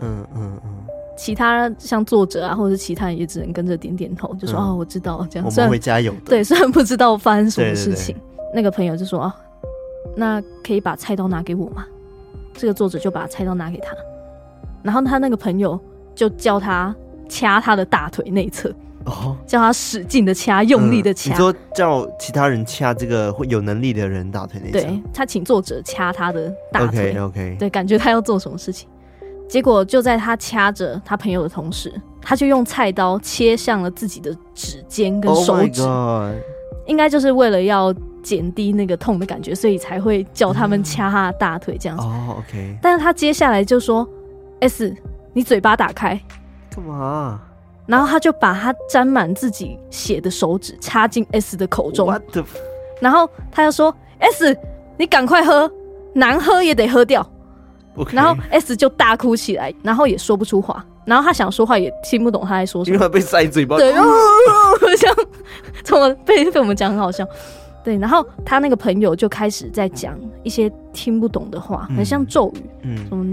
[0.00, 0.70] 嗯”嗯嗯嗯。
[1.18, 6.30] 其他像作者啊，或者是其他人也只能跟着点点头，就说：“哦，我知道。”这样，我们会加油的。
[6.30, 8.14] 对，虽然不知道发生什么事情，
[8.54, 9.32] 那个朋友就说：“哦。”
[10.16, 11.86] 那可以把菜刀拿给我吗？
[12.58, 13.94] 这个作者就把菜刀拿给他，
[14.82, 15.78] 然后他那个朋友
[16.14, 16.96] 就叫他
[17.28, 18.74] 掐他的大腿内侧，
[19.04, 21.32] 哦，叫他使劲的掐，用力的掐。
[21.32, 24.80] 嗯，你说叫其他人掐这个会有能力的人大腿内侧？
[24.80, 27.10] 对，他请作者掐他的大腿。
[27.10, 28.88] OK OK，对，感觉他要做什么事情。
[29.46, 36.32] 结果就在他掐着他朋友的同时，他就用菜刀切向了自己的指尖跟手指，oh、
[36.86, 37.94] 应该就是为了要。
[38.26, 42.02] 减低那个痛的感觉，所以才会叫他们掐他的大腿这样子。
[42.02, 42.76] 哦、oh，OK。
[42.82, 44.04] 但是他接下来就说
[44.58, 44.92] ：“S，
[45.32, 46.20] 你嘴巴打开，
[46.74, 47.40] 干嘛？”
[47.86, 52.08] 然后他就把他沾满自己血的手指插进 S 的口中。
[52.08, 52.44] What the...
[53.00, 54.58] 然后他又说：“S，
[54.98, 55.70] 你赶快喝，
[56.12, 57.24] 难喝也得喝掉。
[57.94, 58.12] Okay.
[58.16, 60.84] ”然后 S 就大哭起来，然后也说不出话。
[61.04, 63.76] 然后他想说话也听不懂他在说什么，因为他被塞嘴巴。
[63.76, 63.92] 对，
[64.96, 65.14] 像
[65.84, 67.24] 怎么被被我们讲很好笑。
[67.86, 73.24] 对，然后他那个朋友就开始在讲一些听不懂的话，嗯、很像咒语，嗯，什么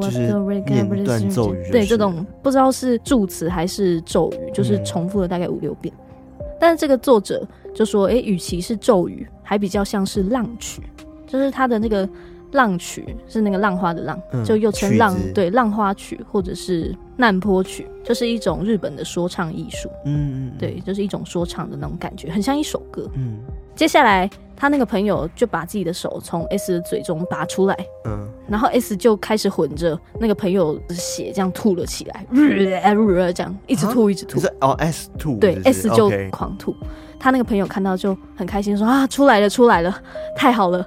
[0.00, 0.22] 就是
[0.62, 5.94] 念断咒语，对，这种不知道是助词还是咒语，就是重复了大概五六遍。
[6.38, 10.80] 嗯、但是这个作者就说，哎，与其是咒语，还比较像是浪曲，
[11.26, 12.08] 就是他的那个。
[12.56, 19.88] 浪曲是那个浪花的浪，嗯、就又称浪，对，浪花曲或者是难坡曲，就是一种日本的说唱艺术。
[20.06, 23.08] 嗯，对，就是一种说唱的那种感觉，很像一首歌。
[23.14, 23.38] 嗯，
[23.74, 34.40] 接下来他那个朋友就把自己的手从 S 的嘴中拔出来，嗯，然后 S 就开始混着那个朋友的血这样吐了起来，这样一直吐一直吐。
[34.60, 36.74] 哦，S 吐，对，S 就狂吐。
[37.18, 40.02] 他那个朋友看到就很开心，说啊，出来了，出来了，
[40.36, 40.86] 太好了。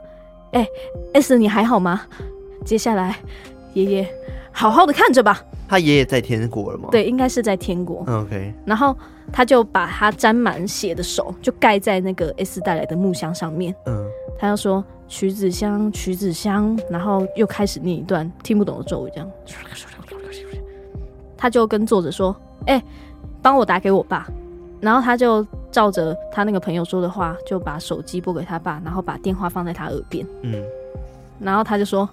[0.52, 0.70] 哎、欸、
[1.14, 2.02] ，S，你还好吗？
[2.66, 3.16] 接下来，
[3.74, 4.08] 爷爷
[4.52, 5.44] 好好的看着吧。
[5.68, 6.90] 他爷爷在天国了吗？
[6.92, 8.04] 对，应该是在天国。
[8.08, 8.54] OK。
[8.66, 8.98] 然后
[9.32, 13.76] 他就把他沾满血的手就盖在那个 S 带来的木箱上面。
[13.86, 14.06] 嗯。
[14.40, 19.32] 他要说曲子香，曲子香，然后又开始念一段听不懂的咒语，这样。
[21.38, 22.36] 他就跟作者说
[22.68, 22.84] ：“哎、欸，
[23.42, 24.28] 帮我打给我爸。”
[24.82, 30.26] 然后他就照着他那个朋友说的话，就把手机拨给他爸，然后把电话放在他耳边。
[30.42, 30.64] 嗯，
[31.40, 32.10] 然后他就说：“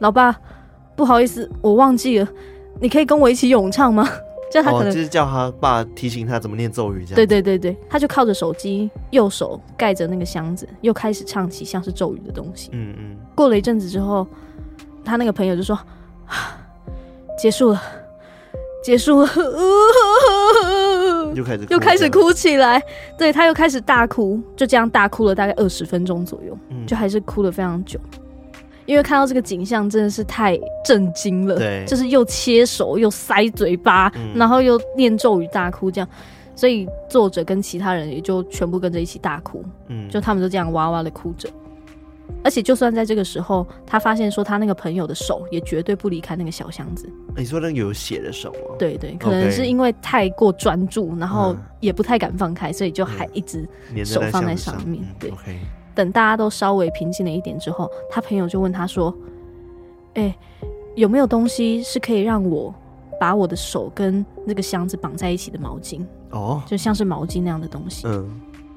[0.00, 0.38] 老爸，
[0.94, 2.28] 不好意思，我忘记了，
[2.80, 4.08] 你可以跟我一起咏唱吗？”
[4.52, 7.14] 就他可能、哦、就是叫他爸提醒他怎么念咒语这样。
[7.14, 12.68] 对对对对，他就靠着手机，右手盖着那个箱子，又开始唱起像是咒语的东西。
[12.72, 13.16] 嗯嗯。
[13.34, 14.26] 过了一阵子之后，
[15.02, 15.78] 他那个朋友就说
[17.38, 17.82] ：“结束了。”
[18.84, 19.28] 结束了，
[21.34, 22.82] 又开始又开始哭起来，
[23.18, 27.98] 对，他又开始大哭，就这样大哭了大概二十分钟左右，嗯，就还是哭了非常久，
[28.86, 36.08] 因为看到这个景象真的是太震惊了，对，就是又切手又塞嘴巴，嗯，然后又念咒语大哭这样，
[36.54, 41.48] 所以作者跟其他人也就全部跟着一起大哭，嗯，就他们就这样哇哇的哭着。
[42.44, 47.08] 而且，就算在这个时候，他发现说他那个朋友的手也绝对不离开那个小箱子。
[47.36, 48.74] 你说那个有血的手吗？
[48.78, 53.68] 对对，可能是因为太过专注，然后也不太敢放开，所以就还一直
[54.04, 55.04] 手放在上面。
[55.20, 55.32] 对，
[55.94, 59.16] 等大家都稍微平静了一点之后，他朋友就问他说
[60.14, 60.36] ：“哎，
[60.96, 62.74] 有没有东西是可以让我
[63.20, 66.04] 把我的手跟那个箱子绑在一起的毛巾？
[66.30, 68.28] 哦，就像是毛巾那样的东西。”嗯。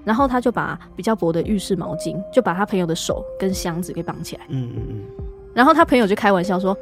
[0.06, 4.44] 然后他就把比较薄的浴室毛巾，就把他朋友的手跟箱子给绑起来。
[4.50, 5.02] 嗯嗯嗯。
[5.54, 6.78] 然后他朋友就开玩笑说：“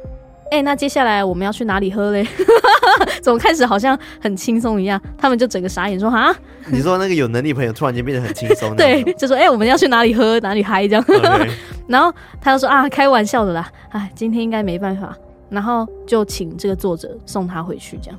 [0.52, 2.26] 哎、欸，那接下来我们要去哪里喝嘞？
[3.22, 6.34] 怎么开始好像很轻松一样？”他们就整个傻眼说：“啊？
[6.66, 10.38] 你说那个有能力朋友突然间变得很轻松？” 对，就说：“哎、欸，我们要去哪里喝？
[10.40, 10.86] 哪里嗨？
[10.86, 11.02] 这样。
[11.04, 11.50] Okay.
[11.88, 15.16] 然后他就说：“啊，开玩笑的啦，哎，今天应该没办法。”
[15.48, 17.98] 然后就请这个作者送他回去。
[18.02, 18.18] 这样。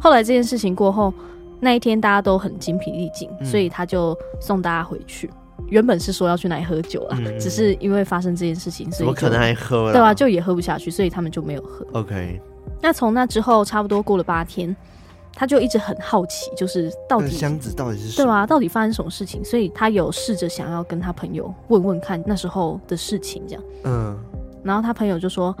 [0.00, 1.12] 后来这件事情过后。
[1.60, 5.30] 那一天大家都很精疲力尽，嗯，所以他就送大家回去。
[5.68, 9.92] 原本是说要去哪里喝酒啊，嗯，只是因为发生这件事情，所以怎么可能还喝了？
[9.92, 11.86] 对啊，就也喝不下去，所以他们就没有喝。
[11.92, 12.40] OK。
[12.80, 14.74] 那从那之后，差不多过了八天，
[15.34, 18.16] 他就一直很好奇，就是到底箱子到底是？
[18.22, 19.44] 对啊，到底发生什么事情？
[19.44, 23.62] 所以他有试着想要跟他朋友问问看那时候的事情，这样。
[23.84, 24.18] 嗯。
[24.64, 25.54] 然后他朋友就说：“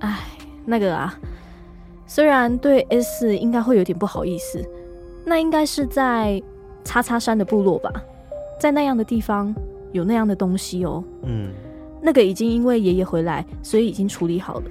[0.00, 0.20] 哎，
[0.66, 1.18] 那个啊。”
[2.08, 4.64] 虽然对 S 应该会有点不好意思，
[5.26, 6.40] 那应该是在
[6.84, 7.92] 叉叉山的部落吧，
[8.60, 9.52] 在那样的地方
[9.90, 11.02] 有那样的东西哦。
[11.24, 11.50] 嗯，
[12.00, 14.66] 那个已经因为爷爷回来，所以已经处理好了，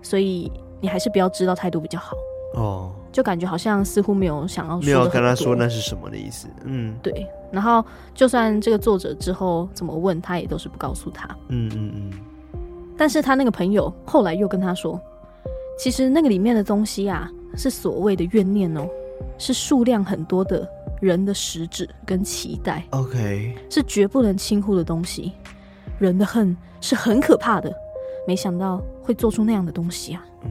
[0.00, 0.50] 所以
[0.80, 2.16] 你还是不要知道态度比较好。
[2.54, 6.46] 哦，就感觉好像似乎没有想要说没有跟他说那是什么的意思。
[6.64, 7.26] 嗯，对。
[7.50, 11.28] 然后就算这个作者之后怎么问，他也都是不告诉他。
[11.48, 12.10] 嗯嗯嗯。
[12.96, 15.00] 但是他那个朋友后来又跟他说。
[15.78, 18.86] 其实那个里面的东西啊，是所谓的怨念哦，
[19.40, 20.68] 是数量很多的
[21.00, 22.84] 人的食指跟脐带。
[22.90, 25.32] OK，是绝不能轻忽的东西。
[25.98, 27.72] 人的恨是很可怕的，
[28.26, 30.24] 没想到会做出那样的东西啊。
[30.44, 30.50] 嗯。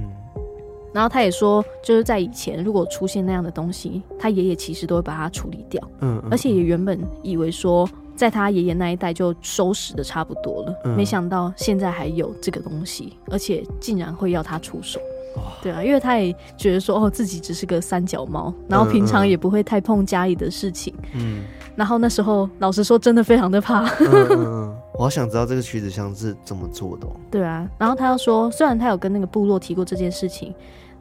[0.91, 5.79] 然后他也说，就是在以前，如果出现那样的东西，他爷爷其实都会把它处理掉。
[5.99, 6.29] 嗯，嗯，嗯。
[6.31, 14.99] 而且也原本以为说，在他爷爷那一代就收拾的差不多了，嗯，没想到现在还有这个东西，而且竟然会要他出手。
[15.61, 20.93] 对啊，因为他也觉得说，哦，自己只是个三脚猫，然后平常也不会太碰家里的事情。
[21.13, 21.43] 嗯，
[21.75, 23.83] 然后那时候老实说，真的非常的怕。
[23.99, 27.11] 嗯嗯 嗯，我好想知道这个曲子香是怎么做的哦。
[27.31, 30.53] 对啊，然后他又说，虽然他有跟那个部落提过这件事情，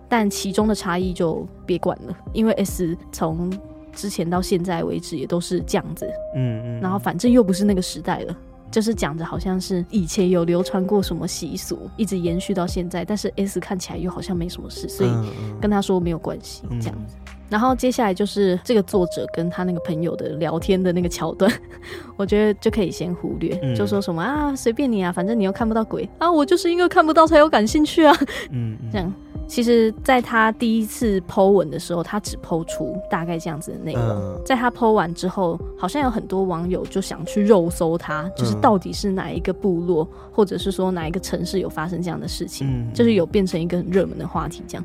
[0.09, 3.51] 但其中的差异就别管了，因为 S 从
[3.93, 6.07] 之前到现在为止也都是这样子。
[6.37, 8.37] 嗯嗯，然后反正又不是那个时代了。
[8.71, 15.11] 就是讲着好像是以前有流传过什么习俗，一直延续到现在，但是 S 看起来又好像没什么事，所以
[15.61, 17.17] 跟他说没有关系这样子。
[17.49, 21.51] 然后接下来就是这个作者跟他那个朋友的聊天的那个桥段，
[22.17, 28.17] 我觉得就可以先忽略，就说什么啊随便你啊，反正你又看不到鬼啊，我就是因为看不到才有感兴趣啊，
[28.51, 29.13] 嗯， 这样。
[29.47, 34.03] 其实，在他第一次 po 文的时候，他只 po 出大概这样子的内容。
[34.03, 44.85] 嗯、在他 po 完之后，好像有很多网友就想去肉搜他，就是到底是哪一个部落，嗯、或者是说哪一个城市有发生这样的事情，嗯、就是有变成一个很热门的话题这样。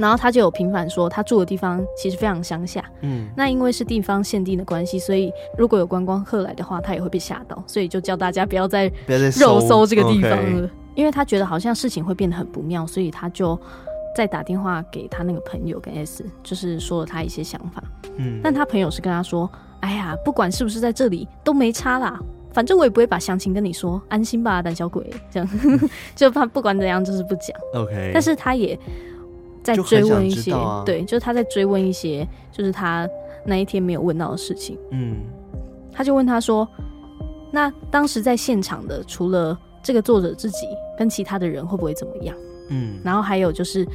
[0.00, 2.82] 然后他就有平反说，他住的地方其实非常乡下。
[3.02, 8.90] 嗯，那因为是地方限定的关系，所以如果有观光客来的话，他也会被吓到，所以就叫大家不要再
[9.38, 13.56] 肉搜这个地方了、因为他觉得好像事情会变得很不妙，所以他就。
[14.12, 17.80] 再打电话给他那个朋友跟 S，就是说了他一些想法。
[18.16, 22.18] 嗯，但他朋友是跟他说：“哎呀，不管是不是在这里都没差啦，
[22.52, 25.48] 反正我也不会把详情跟你说，安心吧，胆小鬼。”这样
[26.16, 27.56] 就怕不管怎样就是不讲。
[27.72, 28.76] OK，但是他也
[29.62, 33.08] 在追问一些，啊、对，就是他在追问一些，就是他
[33.44, 34.78] 那一天没有问到的事情。
[34.90, 35.18] 嗯，
[35.92, 36.66] 他就问他说
[37.52, 40.66] ：“那当时在现场的，除了这个作者自己，
[40.98, 42.36] 跟其他的人会不会怎么样？”
[42.70, 43.86] 嗯，然后还有就是，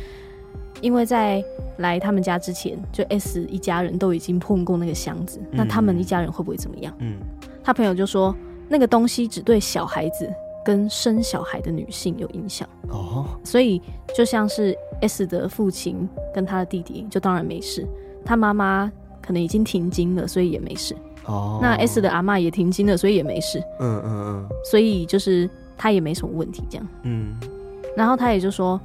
[0.81, 1.43] 因为在
[1.77, 6.93] 来他们家之前，就 S 一家人都已经碰过那个箱子，嗯、那他们一家人会不会怎么样？
[6.99, 7.17] 嗯，
[7.63, 8.35] 他朋友就说，
[8.67, 10.29] 那个东西只对小孩子
[10.65, 13.81] 跟生小孩的女性有影响哦，所以
[14.13, 14.75] 就像是
[15.07, 17.85] S 的父亲跟他的弟弟，就当然没事，
[18.23, 18.91] 他妈妈
[19.21, 21.59] 可能已经停经了，所以也没事哦。
[21.61, 23.59] 那 S 的阿妈也停经了，所以也没事。
[23.79, 26.87] 嗯嗯嗯，所以就是他也没什么问题，这样。
[27.03, 27.35] 嗯。
[27.95, 28.79] 然后他也就说，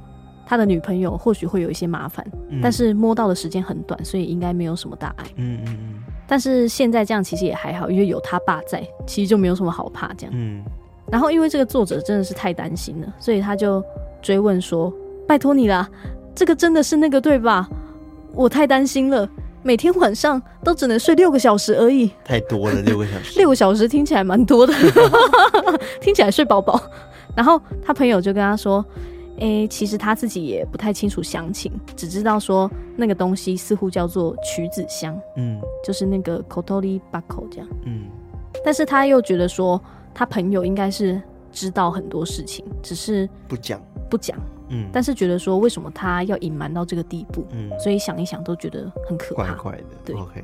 [0.45, 5.25] 他的女朋友或许会有一些麻烦，嗯、但是摸到的时间很短，所以应该没有什么大碍。
[5.35, 6.03] 嗯嗯嗯。
[6.27, 10.33] 但是现在这样其实也还好，因为有他爸在，其实就没有什么好怕这样。
[10.35, 10.63] 嗯。
[11.11, 13.83] 然后因为这个作者真的是太担心了，所以他就
[14.21, 14.93] 追问说
[15.31, 15.89] ：“拜托你啦，
[16.35, 17.65] 这个真的是那个对吧？
[18.33, 19.25] 我太担心了，
[19.63, 23.39] 每天晚上都只能睡六个小时而已。”太多了，六个小时。
[23.39, 24.73] 六个小时听起来蛮多的，
[26.01, 26.77] 听起来睡饱饱。
[27.33, 28.85] 然后他朋友就跟他说
[29.39, 38.03] ：“诶、欸，其实他自己也不太清楚详情，只知道说那个东西似乎叫做曲子香，嗯，就是那个 kotori bako 这样，嗯。
[38.65, 39.81] 但是他又觉得说
[40.13, 41.21] 他朋友应该是
[41.53, 44.37] 知道很多事情，只是不讲不讲，
[44.71, 44.89] 嗯。
[44.91, 50.15] 但是觉得说为什么他要隐瞒到这个地步，嗯，所以想一想都觉得很可怕，怪怪的，对。
[50.15, 50.43] OK。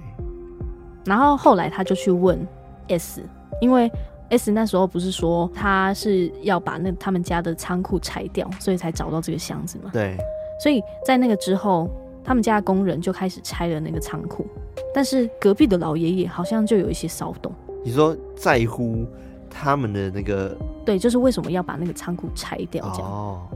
[1.05, 2.45] 然后后来他就去问
[2.87, 3.23] S，
[3.61, 3.91] 因为。
[4.29, 9.89] S 那时候不是说他是要把那他们家的仓库拆掉，所以才找到这个箱子嘛？
[9.93, 10.17] 对。
[10.61, 11.89] 所以在那个之后，
[12.25, 14.45] 他们家的工人就开始拆了那个仓库，
[14.93, 17.49] 但是隔壁的老爷爷好像就有一些骚动。
[17.85, 19.05] 你说在乎
[19.49, 20.53] 他们的那个？
[20.85, 23.09] 对，就是为什么要把那个仓库拆掉这样？
[23.09, 23.47] 哦。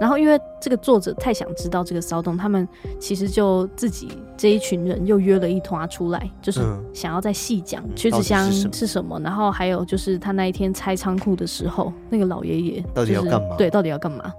[0.00, 2.68] 然后，因为这个作者太想知道这个骚动，他们
[3.00, 6.60] 其实就自己这一群人又约了一团出来，就是
[6.92, 9.18] 想要再细讲曲子香是什么。
[9.20, 13.56] 然后还有就是他那一天拆仓库的时候，那个老爷爷到底要干嘛？
[13.56, 14.32] 对，到底要干嘛？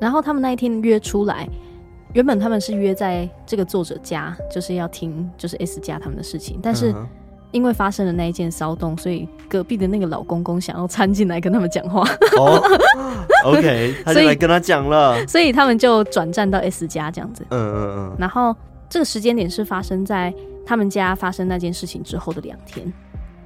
[0.00, 1.48] 然后他们那一天约出来，
[2.12, 6.94] 原本他们是约在这个作者家，就是要听就是 S 家他们的事情，但是
[7.54, 12.02] 因为发生了那一件骚动，所以隔壁的那个老公公想要掺进来跟他们讲话。
[12.36, 12.60] 哦
[13.44, 17.46] ，OK， 他就来跟他讲了所，所以他们就转战到 S 家这样子。
[17.50, 18.16] 嗯嗯嗯。
[18.18, 18.54] 然后
[18.90, 20.34] 这个时间点是发生在
[20.66, 22.92] 他们家发生那件事情之后的两天，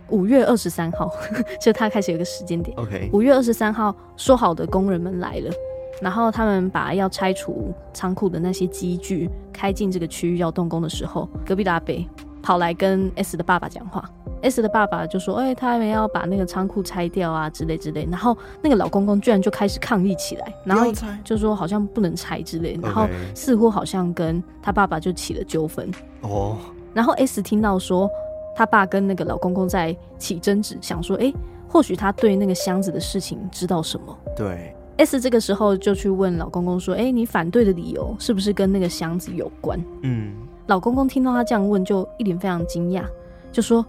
[0.09, 1.13] 五月二十三号，
[1.61, 2.75] 就他开始有一个时间点。
[2.79, 5.53] OK，五月二十三号，说好的工人们来了，
[6.01, 12.09] 然后他们把要拆除仓库的那些机具开进这个区域要动工的时候，隔壁的阿北。
[12.43, 14.09] 跑来跟 S 的爸爸讲话
[14.43, 20.93] ，S 的爸爸就说：“哎、欸，他还没要把那个仓库拆掉啊，之类之类。”然后那个老公公居然就开始抗议起来，然后
[21.25, 25.91] 就说好像不能拆之类，然后似乎好像跟他爸爸就起了纠纷
[26.23, 26.57] 哦。
[26.95, 28.09] 然后 S 听到说
[28.57, 31.35] 他爸跟那个老公公在起争执，想说：“哎、欸，
[31.69, 40.33] 或许他对那个箱子的事情知道什么。”对，S 这个时候就去问老公公说：“哎、欸，你反对的理由是不是跟那个箱子有关？”嗯。
[40.69, 43.03] 老公公听到他这样问，就一脸非常惊讶，
[43.51, 43.85] 就说：“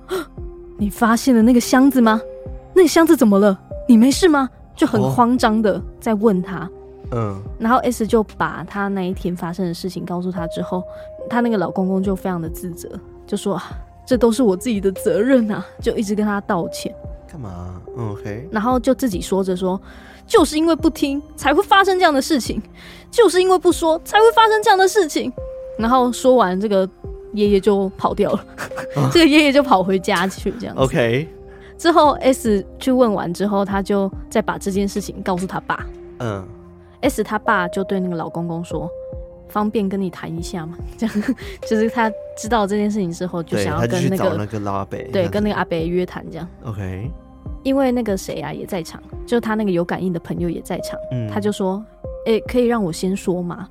[0.80, 2.20] 你发现了那个箱子吗？
[2.74, 3.60] 那个箱子怎么了？
[3.88, 6.70] 你没事吗？”就很慌张的在问他。
[7.12, 10.82] 嗯，然后 S 就把他那一天发生的事情告诉他之后，
[11.30, 12.90] 他那个老公公就非常的自责，
[13.28, 13.62] 就说
[14.08, 16.96] ：“这都是我自己的责任啊！”就一直跟他道歉。
[17.30, 18.48] 干嘛？OK。
[18.50, 19.80] 然后就自己说着说
[20.26, 22.58] ：“就是因为不听，才会发生这样的事情；
[23.12, 25.30] 就是因为不说，才会发生这样的事情。”
[25.80, 26.88] 然后说完这个，
[27.34, 28.46] 爷爷就跑掉了。
[28.98, 30.82] 啊、 这个爷爷就跑回家去，这样子。
[30.82, 31.28] OK。
[31.78, 35.88] 之后 S 去问完之后，他就再把这件事情告诉他爸。
[36.18, 36.46] 嗯。
[37.00, 38.90] S 他爸就对那个老公公说
[39.48, 41.16] ：“方便跟你谈一下吗？” 这样，
[41.66, 46.46] 就是他知道这件事情之后，就想要跟那个那个老阿伯，对，跟那个阿伯约谈这样。
[46.66, 47.10] OK。
[47.64, 51.00] 因为那个谁啊也在场，就他那个有感应的朋友也在场。
[51.14, 51.30] 嗯。
[51.30, 51.82] 他就说
[52.28, 53.66] ：“哎，可以让我先说吗？”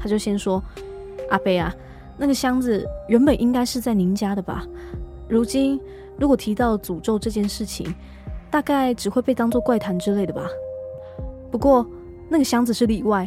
[0.00, 0.62] 他就先说。
[1.30, 1.74] 阿贝啊，
[2.18, 4.66] 那个箱子原本应该是在您家的吧？
[5.28, 5.80] 如今
[6.18, 7.92] 如果提到诅咒这件事情，
[8.50, 10.42] 大概只会被当作怪谈之类的吧。
[11.50, 11.86] 不过
[12.28, 13.26] 那个箱子是例外，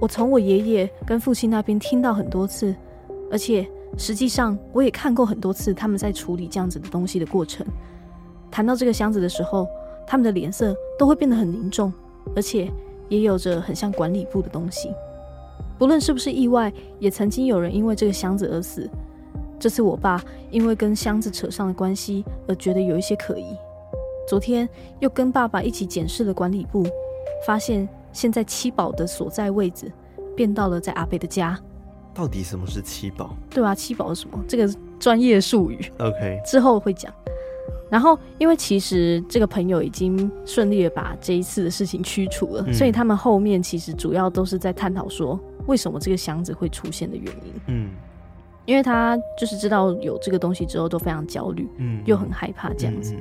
[0.00, 2.74] 我从我爷爷跟父亲那边听到很多次，
[3.30, 3.66] 而且
[3.96, 7.66] 实际上我也看过很多次他们在处理这样子的东西的过程。
[8.50, 9.66] 谈到这个箱子的时候，
[10.06, 11.92] 他们的脸色都会变得很凝重，
[12.34, 12.70] 而且
[13.08, 14.90] 也有着很像管理部的东西。
[15.78, 18.90] 不论是不是意外，也曾经有人因为这个箱子而死。
[19.58, 23.44] 这次我爸因为跟箱子扯上了关系，而觉得有一些可疑。
[24.28, 24.68] 昨天
[25.00, 26.84] 又跟爸爸一起检视了管理部，
[27.46, 29.90] 发现现在七宝的所在位置
[30.36, 31.58] 变到了在阿北的家。
[32.12, 33.36] 到底什么是七宝？
[33.48, 34.38] 对啊，七宝是什么？
[34.48, 34.68] 这个
[34.98, 35.90] 专业术语。
[35.98, 37.12] OK，之后会讲。
[37.90, 45.40] 然后，因为其实这个朋友已经顺利的把这一次的事情驱除了，嗯，所以他们后面其实主要都是在探讨说。
[45.68, 47.52] 为什么这个箱子会出现的原因？
[47.66, 47.90] 嗯，
[48.66, 53.14] 因为他就是知道有这个东西之后都非常焦虑，嗯，又很害怕这样子。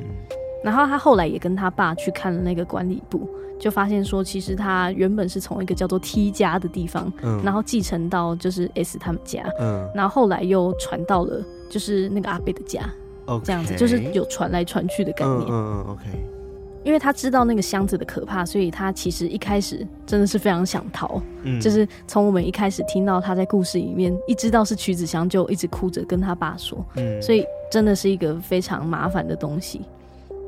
[0.64, 3.30] 然后他后来也跟他爸去看了那个管理部，
[3.60, 12.82] 就发现说，其实他原本是从一个叫做 T 家的地方，嗯，然后继承到就是 S 他们家，嗯，然后后来又传到了就是那个阿贝的家，
[13.26, 16.37] 哦，这样子就是有传来传去的概念，嗯嗯，OK。
[16.84, 21.22] 因为他知道那个箱子的可怕，所以他其实一开始真的是非常想逃。
[21.44, 26.84] 嗯，就是从我们一开始听到他在故事里面一知道是曲子香，就一直哭着跟他爸说。
[26.96, 29.82] 嗯，所以真的是一个非常麻烦的东西。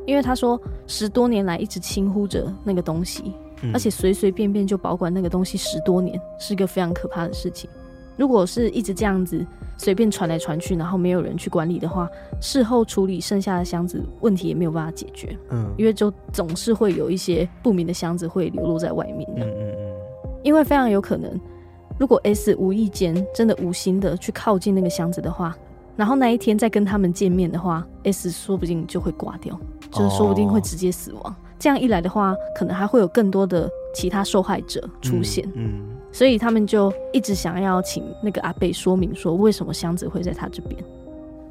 [0.06, 3.34] 因为他说十多年来一直轻呼着那个东西，
[3.74, 7.70] 而且随随便便就保管那个东西十多年，是一个非常可怕的事情。
[8.18, 9.46] 如果是一直这样子
[9.80, 12.08] 随便传来传去，然后没有人去管理的话，
[12.42, 15.36] 事后处理剩下的箱子问题也没有办法解决。
[15.52, 19.28] 嗯，因为就总是会有一些不明的箱子会流落在外面。
[19.38, 19.96] 嗯嗯嗯。
[20.44, 21.32] 因为非常有可能，
[21.98, 25.56] 如果 S 无意间真的无心的去靠近那个箱子的话，
[25.96, 29.58] 然后那一天再跟他们见面的话，S 说不定就会挂掉，
[29.92, 31.24] 就是说不定会直接死亡。
[31.24, 31.36] 哦。
[31.58, 35.46] 这样一来的话，可能还会有更多的其他受害者出现。
[35.56, 35.88] 嗯。
[35.90, 40.84] 嗯所以他们就一直想要请那个阿贝说明说，为什么箱子会在他这边。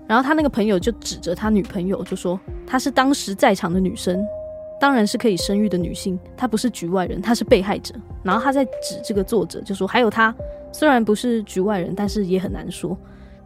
[0.07, 4.27] 然后他那个朋友就指着他女朋友就说，她是当时在场的女生，
[4.81, 7.95] 当然是可以生育的女性，她不是局外人，她是被害者。
[8.23, 10.35] 然后他在指这个作者就说，还有他
[10.73, 12.97] 虽然不是局外人，但是也很难说，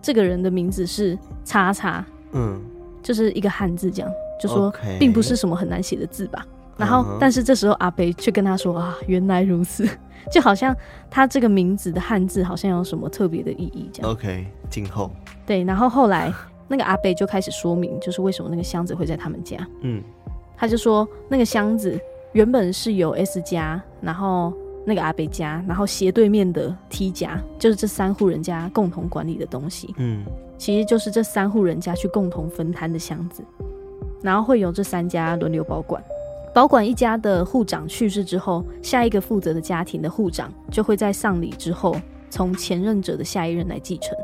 [0.01, 2.61] 这个人的名字是叉叉，嗯，
[3.03, 4.11] 就是一个汉字这样，
[4.41, 6.47] 就说并不是什么很难写的字吧。
[6.77, 9.89] 然后但是这时候阿北却跟他说啊，原来如此。
[10.31, 10.75] 就好像
[11.11, 14.13] 他这个名字的汉字好像有什么特别的意义这样。
[14.13, 15.11] OK，今后
[15.45, 16.33] 对，然后后来
[16.69, 19.59] 那个阿北就开始说明，就是为什么那个箱子会在他们家。
[19.81, 20.01] 嗯，
[20.57, 22.01] 他就说那个箱子
[22.35, 24.53] 原本是由 S 家，然后
[24.87, 29.93] 那个阿北家，然后斜对面的 T 家，就是这三户人家共同管理的东西。
[29.99, 30.25] 嗯，
[30.57, 33.43] 其实就是这三户人家去共同分摊的箱子，
[34.23, 36.01] 然后会由这三家轮流保管。
[36.55, 41.97] 保管一家的护长去世之后，下一个负责的家庭的护长就会在丧礼之后，
[42.29, 44.15] 从前任者的下一任来继承，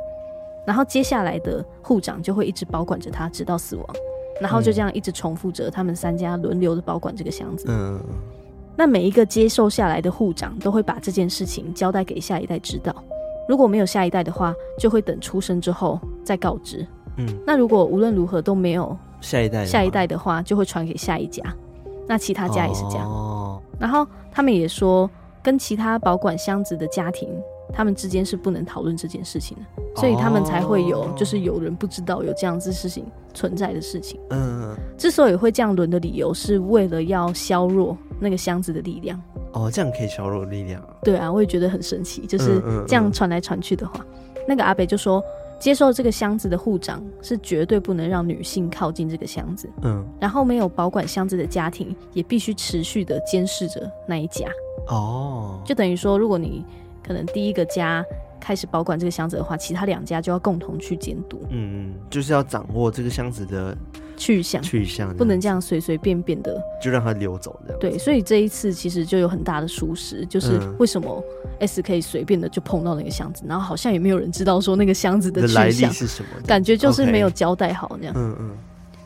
[0.67, 3.87] 然后接下来的护长就会一直保管着他，直到死亡，
[4.43, 7.65] 然后就这样一直重复着他们三家轮流的保管这个箱子。
[7.69, 7.99] 嗯，
[8.77, 12.95] 那每一个接受下来的护长都会把这件事情交代给下一代知道，
[13.49, 16.87] 如果没有下一代的话，就会等出生之后再告知。
[17.17, 21.43] 嗯，那如果无论如何都没有下一代下一代的话，就会传给下一家。
[22.09, 25.09] 那其他家也是这样，哦，然后他们也说，
[25.43, 27.29] 跟其他保管箱子的家庭，
[27.73, 33.05] 他们之间是不能讨论这件事情的，所以他们才会有，就是有人不知道有这样子事情
[33.35, 34.19] 存在的事情。
[34.31, 39.23] 嗯，之所以会这样轮的理由，是为了要削弱那个箱子的力量。
[39.53, 40.83] 哦，这样可以削弱力量。
[41.03, 44.05] 对啊，我也觉得很神奇，就是这样传来传去的话，
[44.49, 45.23] 那个阿北就说。
[45.59, 49.69] 接受这个箱子的护长是绝对不能让女性靠近这个箱子。
[49.83, 54.47] 嗯，然后没有保管箱子的家庭也必须持续的监视着那一家。
[54.89, 56.65] 哦，就等于说，如果你
[57.03, 58.05] 可能第一个家
[58.41, 61.41] 开始保管这个箱子的话，其他两家就要共同去监督。
[61.51, 63.77] 嗯嗯，就是要掌握这个箱子的。
[64.19, 67.79] 去向，去向，不能这样随随便便的就让它流走这样。
[67.79, 71.23] 对，所以这一次其实就有很大的疏失，就是为什么
[71.61, 78.15] S 可以随便的就碰到那个箱子，然后好像也没有人知道说那个箱子的去向是什么，感觉就是没有交代好那样。
[78.17, 78.51] 嗯嗯。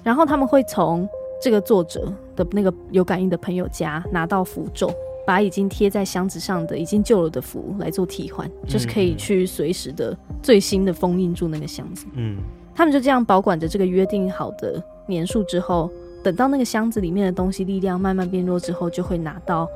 [0.02, 1.06] 然后他们会从
[1.40, 4.92] 这个作者的那个有感应的朋友家拿到符咒，
[5.26, 12.06] 把已经贴在箱子上的已经旧了的符来做替换，就是可以去随时的最新的封印住那个箱子。
[12.14, 12.38] 嗯。
[12.82, 15.88] 他们就这样保管着这个约定好的年数之后，
[16.20, 19.68] 等到那个箱子里面的东西力量慢慢变弱之后，就会拿到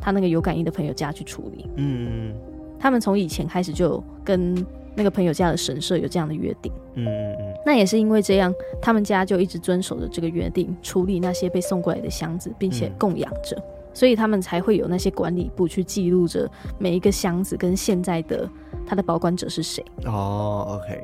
[0.00, 1.70] 他那个有感应的朋友家去处理。
[1.76, 2.34] 嗯，
[2.76, 6.72] 他们从以前开始就跟那个朋友家的神社有这样的约定。
[6.94, 13.62] 嗯嗯嗯，那也是因为这样，他们家就一直遵守着这个约定，处理那些被送过来的箱子，并且供养着，嗯，
[13.94, 18.50] 所以他们才会有那些管理部去记录着每一个箱子跟现在的
[18.84, 19.84] 他的保管者是谁。
[20.04, 21.00] 哦，OK。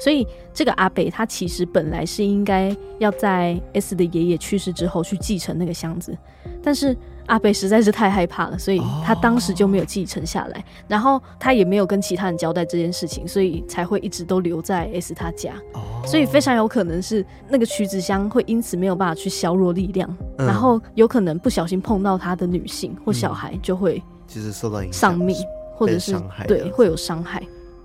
[0.00, 6.16] 所以这个阿北他其实本来是应该要在 S 的爷爷去世之后去继承那个箱子，
[6.62, 10.56] 但是阿北实在是太害怕了，所以他当时就没有继承下来。
[10.56, 10.64] Oh.
[10.88, 15.54] 然后他也没有跟其他人交代这件事情，所以才会一直都留在 S 他家。
[15.72, 15.82] Oh.
[16.04, 25.34] 所以非常有可能是那个曲子箱会因此没有办法去削弱力量，嗯、然后有可能不小心碰到他的女性或小孩就会就是受到影响丧命，
[25.74, 26.14] 或者是
[26.46, 27.42] 对会有伤害。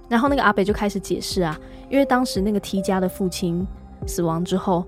[0.10, 1.58] 然后那个阿北就开始解释啊，
[1.90, 3.66] 因为当时那个 T 家的父亲
[4.08, 4.84] 死亡之后，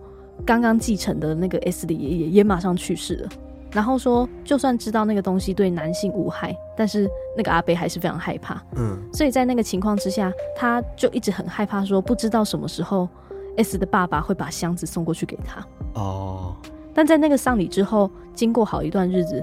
[0.45, 3.29] 刚刚继承的那个 S 的爷爷也马上去世了。
[3.71, 8.61] 然后说，就算知道那个东西对男性无害，但是那个阿北还是非常害怕。
[8.75, 13.07] 嗯，所以在那个情况之下，他就一直很害怕，说不知道什么时候
[13.55, 15.65] S 的爸爸会把箱子送过去给他。
[15.93, 16.53] 哦，
[16.93, 19.41] 但在那个丧礼之后，经过好一段日子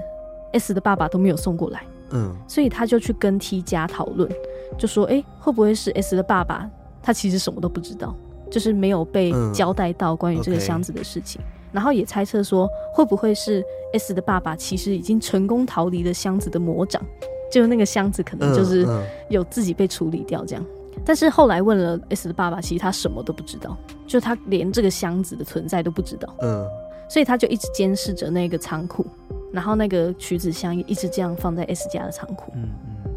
[0.53, 1.81] ，S 的爸爸都没有送过来。
[2.11, 4.29] 嗯，所以他就去跟 T 家讨论。
[4.77, 6.69] 就说：“哎、欸，会不会是 S 的爸爸？
[7.01, 8.15] 他其实什么都不知道，
[8.49, 11.41] 就是没有被交代到关于这个箱子的事情。
[11.41, 17.01] 嗯 okay、然后也猜测说，会不会是 S 的爸爸其实已经成功逃离了箱子的魔掌，
[17.51, 18.87] 就那个箱子可能就是
[19.29, 20.65] 有自己被处理掉这样。
[21.03, 26.33] 但是后来问了 S 的爸爸，其实他什么都不知道，就他连这个箱子的存在都不知道。
[26.41, 26.65] 嗯，
[27.09, 29.05] 所以他就一直监视着那个仓库，
[29.51, 32.51] 然后那个曲子箱也一直这样放在 S 家的仓库。
[32.55, 32.69] 嗯
[33.05, 33.11] 嗯，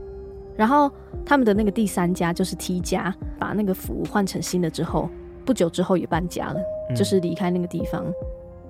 [0.57, 0.91] 然后。”
[1.25, 5.09] 他们的那个第三家就是 T 家，把那个符换成新的之后，
[5.45, 6.61] 不久之后也搬家了，
[6.91, 8.05] 嗯、就是离开那个地方。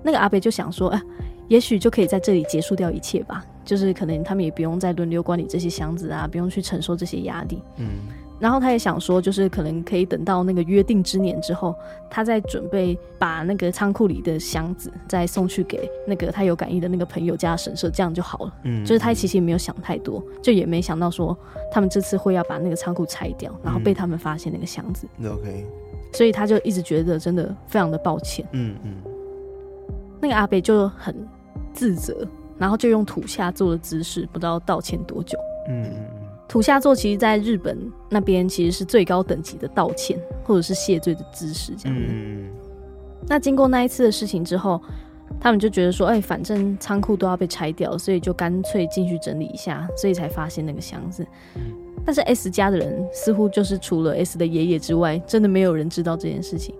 [0.03, 1.01] 那个阿北就想说，啊，
[1.47, 7.59] 也许就可以在这里结束掉一切吧，就是可能他们也不用再轮流管理这些箱子啊，不用去承受这些压力。
[7.77, 7.87] 嗯。
[8.43, 11.73] 然后他也想说，就是可能可以等到那个约定之年之后，
[12.09, 18.53] 他再准备把那个仓库里的箱子再送去给那个他有感应的那个朋友家的神社，这样就好了。
[18.63, 21.37] 嗯，就是他其实也没有想太多，就也没想到说
[21.71, 25.07] 他们这次会要把那个仓库拆掉，然后被他们发现那个箱子。
[25.19, 25.65] 嗯，OK。
[26.11, 28.45] 所以他就一直觉得真的非常的抱歉。
[28.51, 28.95] 嗯嗯。
[30.19, 31.15] 那个阿北就很
[31.73, 32.27] 自责，
[32.57, 35.39] 然后就用土下做的姿势，不知道道歉多久。
[35.69, 36.05] 嗯嗯。
[36.53, 37.75] 土下座其实在日本
[38.11, 42.05] 那边其实是最高等级的道歉或者是谢罪的姿势，这样子。
[42.07, 42.47] 嗯。
[43.27, 44.79] 那经过那一次的事情之后，
[45.39, 51.25] 他们就觉得说，哎、欸，反正仓库都要被拆掉，所以就干脆进去整理一下，所以才发现那个箱子。
[51.55, 51.61] 嗯。
[52.05, 56.75] 但是 S 家的人似乎就是除了 S 的爷爷之外，真的没有人知道这件事情。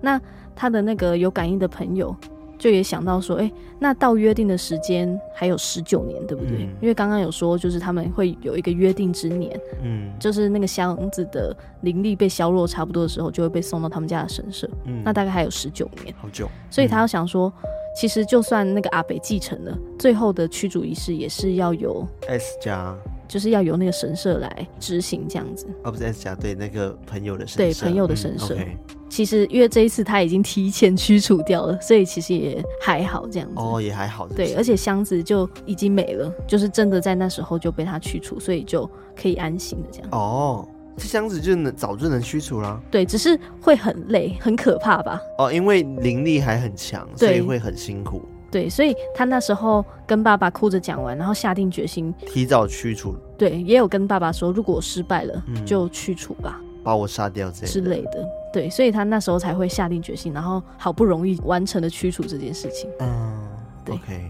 [0.00, 0.18] 那
[0.56, 2.16] 他的那个有感应的朋友
[2.58, 6.64] 就也想到说，哎、欸，那到约定的时间还有十九年，对不对？
[6.64, 16.48] 嗯、因为刚刚有说，就是他们会有一个约定之年，嗯，就是那个箱子的灵力被削弱差不多的时候，就会被送到他们家的神社，嗯，那大概还有十九年，好久。
[16.68, 22.96] 所以他要想说，嗯、其实就算那个阿北继承了，最后的驱逐仪式也是要有 S 家。
[23.26, 28.54] 就是要由那个神社来执行这样子，哦，不是 S 家对那个朋友的神社，对朋友的神社。
[28.54, 28.76] 嗯 okay、
[29.10, 33.54] 其实因为这一次他已经提前驱除掉了，所以其实也还好这样子。
[33.56, 34.36] 哦，也还好是是。
[34.36, 40.08] 对，而且箱子就已经没了，就是真的在那时候就被他驱除，所以就可以安心的这样。
[40.12, 40.66] 哦，
[40.98, 42.80] 这箱子就能早就能驱除了。
[42.90, 45.20] 对，只是会很累，很可怕吧？
[45.38, 48.22] 哦，因为灵力还很强，所以会很辛苦。
[48.50, 53.14] 对，所以他那时候跟爸爸哭着讲完，然后下定决心提早驱除。
[53.36, 58.26] 对，也有跟爸爸说，如果我失败了，嗯、就驱除吧，把我杀掉这之类的。
[58.50, 62.90] 对，所以他那时候才会下定决心，然后好不容易完成了驱除这件事情。
[63.00, 63.48] 嗯，
[63.84, 63.94] 对。
[63.94, 64.28] OK。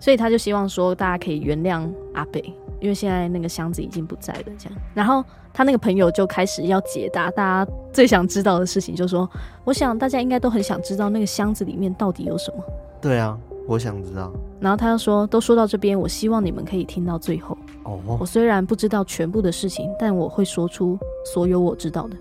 [0.00, 2.40] 所以他就希望说，大家可以原谅阿北，
[2.80, 4.44] 因为现在那个箱子已经不在了。
[4.58, 5.22] 这样，然后
[5.54, 9.28] 他那个朋友就开始要解答大家最想知道的事情，就说
[9.64, 12.64] ：“我想大家应该都很想知道那个箱子里面到底有什么。”
[13.02, 14.32] 对啊，我想知道。
[14.60, 17.56] 然后他又说：“都说到这边，我希望你们可以听到最后。
[17.84, 20.98] 哦，我虽然不知道全部的事情，但我会说出
[21.34, 22.16] 所有我知道的。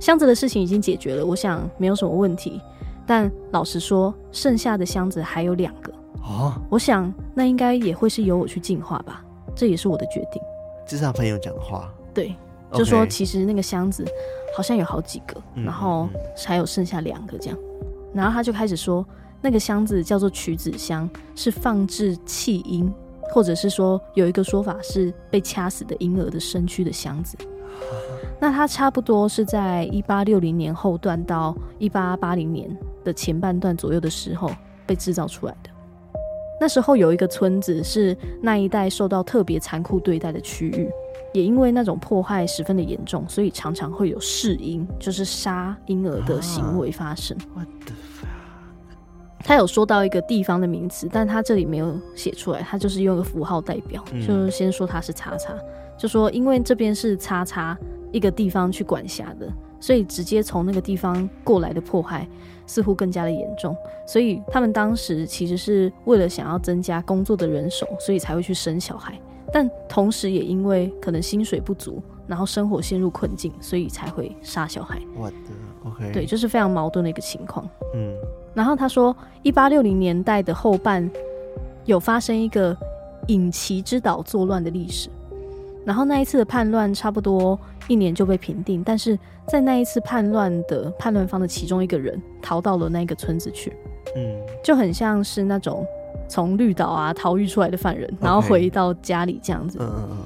[0.00, 2.60] 箱子的事情已经解决了，我想没有什么问题。
[3.04, 5.92] 但老实说，剩下的箱子还有两个。
[6.22, 9.24] 哦，我想那应该也会是由我去进化吧，
[9.54, 10.40] 这也是我的决定。”
[10.86, 11.92] 这是他朋友讲的话。
[12.14, 12.34] 对，
[12.72, 14.04] 就说其实那个箱子
[14.56, 16.08] 好像有好几个，嗯、然后
[16.46, 17.58] 还有剩下两个这样。
[18.14, 19.04] 然后他就开始说。
[19.44, 27.36] 那个箱子叫做曲子箱，是放置弃婴，或者是说有一个说法是被掐死的婴儿的身躯的箱子。
[28.40, 32.70] 那它差不多是在一八六零年后段到一八八零年
[33.02, 34.48] 的前半段左右的时候
[34.86, 35.70] 被制造出来的。
[36.60, 40.88] 那时候有一个村子是那一带受到特别残酷对待的区域，
[41.32, 47.36] 也因为那种迫害十分的严重，所以常常会有弑婴，就是杀婴儿的行为发生。
[49.44, 55.52] 他有说到一个地方的名词，但他这里没有写出来，他就是用一个符号代表，嗯、就先说他是叉叉，
[55.98, 57.76] 就说因为这边是叉叉
[58.12, 62.28] 一个地方去管辖的，所以直接从那个地方过来的迫害
[62.66, 63.74] 似乎更加的严重，
[64.06, 69.20] 所以他们当时其实是为了想要增加工作的人手，所以才会去生小孩，
[69.52, 74.98] 但同时也因为可能薪水不足，然后生活陷入困境，所以才会杀小孩。
[75.14, 75.36] 我的
[75.84, 77.68] OK，对，就是非常矛盾的一个情况。
[77.94, 78.16] 嗯。
[78.54, 81.10] 然后他说，一八六零年代的后半
[81.84, 82.76] 有发生一个
[83.28, 85.08] 隐岐之岛作乱的历史，
[85.86, 93.72] 然后那一次的叛乱差不多一年就被平定，但是在那一次叛乱的叛乱方的其中一个人逃到了那个村子去，
[94.14, 95.86] 嗯，就很像是那种
[96.32, 99.78] 从绿岛啊逃狱出来的犯人，然后回到家里这样子。
[99.80, 100.16] 嗯嗯嗯。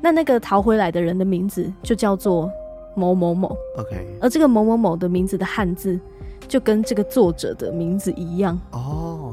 [0.00, 2.50] 那那个逃回来的人的名字就叫做
[2.94, 3.48] 某某某。
[3.78, 4.06] OK。
[4.20, 5.98] 而这个某某某的名字的汉字。
[6.46, 9.32] 就跟这个作者的名字一样哦，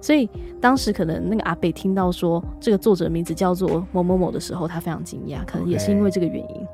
[0.00, 0.30] 所以
[0.60, 6.44] 当时可能那个阿北听到说这个作者的名字叫做某某某的时候，他非常惊讶，可能也是因为这个原因。
[6.44, 6.66] Okay.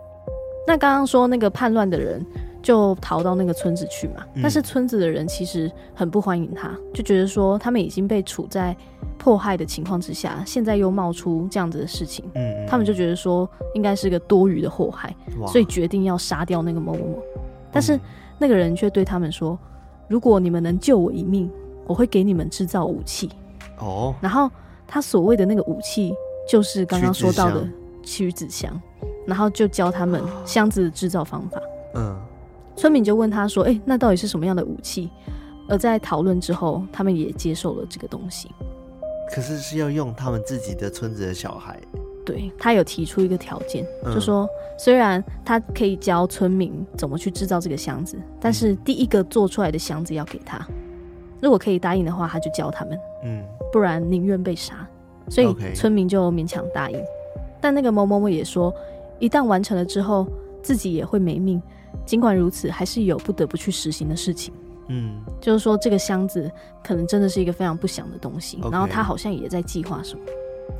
[0.66, 2.24] 那刚刚说那个叛乱的人
[2.62, 8.76] 就逃到那个村子去嘛，嗯，但是村子的人其实很不欢迎他，就觉得说他们已经被处在
[9.16, 15.14] 迫害的情况之下，现在又冒出这样子的事情，嗯，他们就觉得说应该是个多余的祸害，
[15.46, 17.22] 所以决定要杀掉那个某某某。
[17.70, 17.98] 但是
[18.38, 19.58] 那个人却对他们说。
[20.10, 21.50] 如果你们能救我一命，
[21.86, 23.28] 我会给你们制造武器。
[23.78, 24.50] 哦，然后
[24.86, 26.14] 他所谓的那个武器，
[26.48, 27.68] 就是刚刚说到的
[28.02, 28.72] 曲子箱，
[29.26, 31.60] 然后就教他们箱子的制造方法。
[31.94, 32.18] 嗯，
[32.78, 35.10] 村民就问他说：“哎、欸，那到底是什么样的武器？”
[35.68, 38.48] 而在讨论之后，他们也接受了这个东西。
[39.30, 41.78] 可是是要用他们自己的村子的小孩。
[42.24, 44.48] 对，他有提出一个条件，嗯、就说
[44.78, 50.64] 虽然他可以教村民怎么去制造这个箱子，但是第一个做出来的箱子要给他。
[51.40, 52.98] 如果可以答应的话，他就教他们。
[53.24, 54.86] 嗯，不然宁愿被杀。
[55.28, 56.98] 所以村民就勉强答应。
[57.60, 58.72] 但那个某某某也说，
[59.18, 60.26] 一旦完成了之后，
[60.62, 61.60] 自己也会没命。
[62.08, 64.54] 尽管如此，还是有不得不去实行的事情。
[64.86, 66.50] 嗯，就是说这个箱子
[66.82, 68.58] 可能真的是一个非常不祥的东西。
[68.72, 70.22] 然后他好像也在计划什么。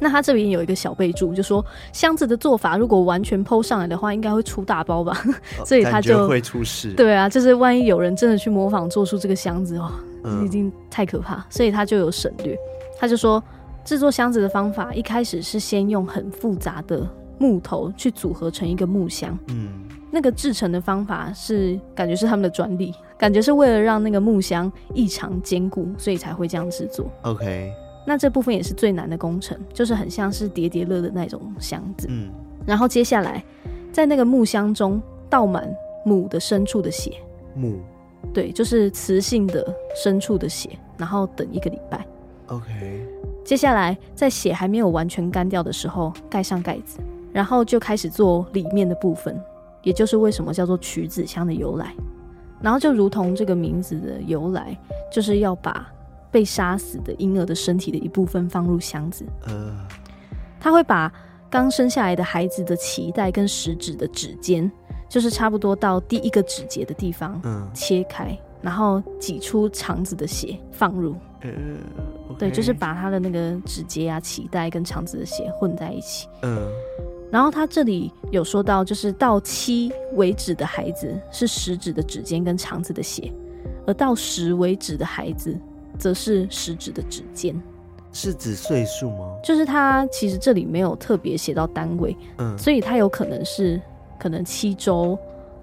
[0.00, 5.22] 那他这边有一个小备注，就说箱子的做法如果完全 PO 上来的话，应该会出大包吧，
[5.66, 6.94] 所以他就会出事。
[6.94, 9.92] 对啊，就是万一有人真的去模仿做出这个箱子哦，
[10.24, 12.56] 嗯、已经太可怕，所以他就有省略。
[12.98, 13.42] 他就说
[13.84, 17.06] 制作箱子的方法一开始是先用很复杂的
[17.38, 27.10] 木头去组合成一个木箱，嗯，那个制成的方法是感觉是他们的专利，感觉是为了让那个木箱异常坚固，所以才会这样制作。
[27.22, 27.72] OK，
[28.06, 32.06] 那这部分也是最难的工程，就是很像是叠叠乐的那种箱子。
[32.08, 32.30] 嗯，
[32.66, 33.44] 然后接下来
[33.92, 35.68] 在那个木箱中倒满
[36.06, 37.12] 母的牲畜的血，
[37.54, 37.78] 母，
[38.32, 42.06] 对，就是雌性的牲畜的血，然后等一个礼拜。
[42.46, 43.06] OK，
[43.44, 46.98] 接下来在血还没有完全干掉的时候，盖上盖子，
[47.30, 49.38] 然后就开始做里面的部分。
[49.88, 51.94] 也就是为什么叫做曲子箱的由来，
[52.60, 54.78] 然后就如同这个名字的由来，
[55.10, 55.90] 就是要把
[56.30, 59.24] 被杀死的婴儿的身体的一部分放入箱子。
[59.46, 59.74] 呃，
[60.60, 61.10] 他会把
[61.48, 64.70] 刚生下来的孩子的脐带跟食指的指尖，
[65.08, 71.14] 就是差不多到第一个指节的地方，嗯，切开，然后挤出肠子的血放入。
[71.40, 71.48] 呃
[72.28, 76.28] ，okay、对，就是把他的那个指节啊、脐带跟肠子的血混在一起。
[76.42, 76.68] 嗯。
[77.30, 83.32] 然后他这里有说到，就是到七为止的孩子是食指的指尖跟肠子的血，
[83.86, 85.56] 而到十为止的孩子
[85.98, 87.60] 则是食指的指尖。
[88.12, 89.30] 是指岁数吗？
[89.44, 93.80] 就是他其实这里没有特别写到单位，嗯，所以他有可能是
[94.18, 95.18] 可能七周。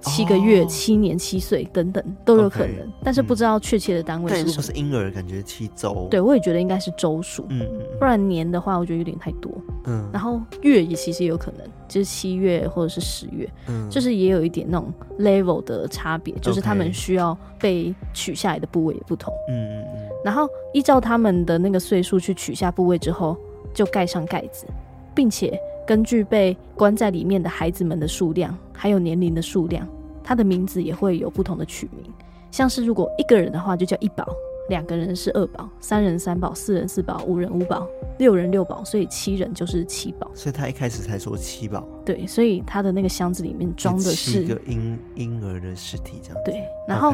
[0.06, 4.46] 七个月、哦、七年、七岁等等都有可能，okay, 但是不知道确切的单位是什么。
[4.46, 6.08] 但如果是婴儿，感觉七周。
[6.10, 7.46] 对，我也觉得应该是周数。
[7.50, 7.82] 嗯嗯。
[8.00, 9.52] 不然年的话，我觉得有点太多。
[9.86, 10.10] 嗯。
[10.14, 13.50] 然后月也其实也有可能，就是七月或者是十月。
[13.68, 13.90] 嗯。
[13.90, 19.34] 就是也有一点那种 level 的差别，就是他们需要被取下来的部位也不同。
[19.50, 20.10] 嗯嗯嗯。
[20.24, 23.36] 然后依照他们的那个岁数去取下部位之后，
[23.74, 24.66] 就盖上盖子，
[25.14, 29.88] 并且根据被关在里面的孩子们的数量还有年龄的数量。
[30.28, 32.04] 他的名字也会有不同的取名，
[32.50, 34.28] 像是如果一个人的话就叫一宝，
[34.70, 37.88] 两个人是二宝，三人三宝，四人四宝，五人五宝，
[38.18, 40.30] 六人六宝，所以七人就是七宝。
[40.34, 41.88] 所以他一开始才说七宝。
[42.06, 46.44] 对，所以他的那个箱子里面装的是一个婴婴儿的尸体，这样。
[46.46, 47.14] 对，然后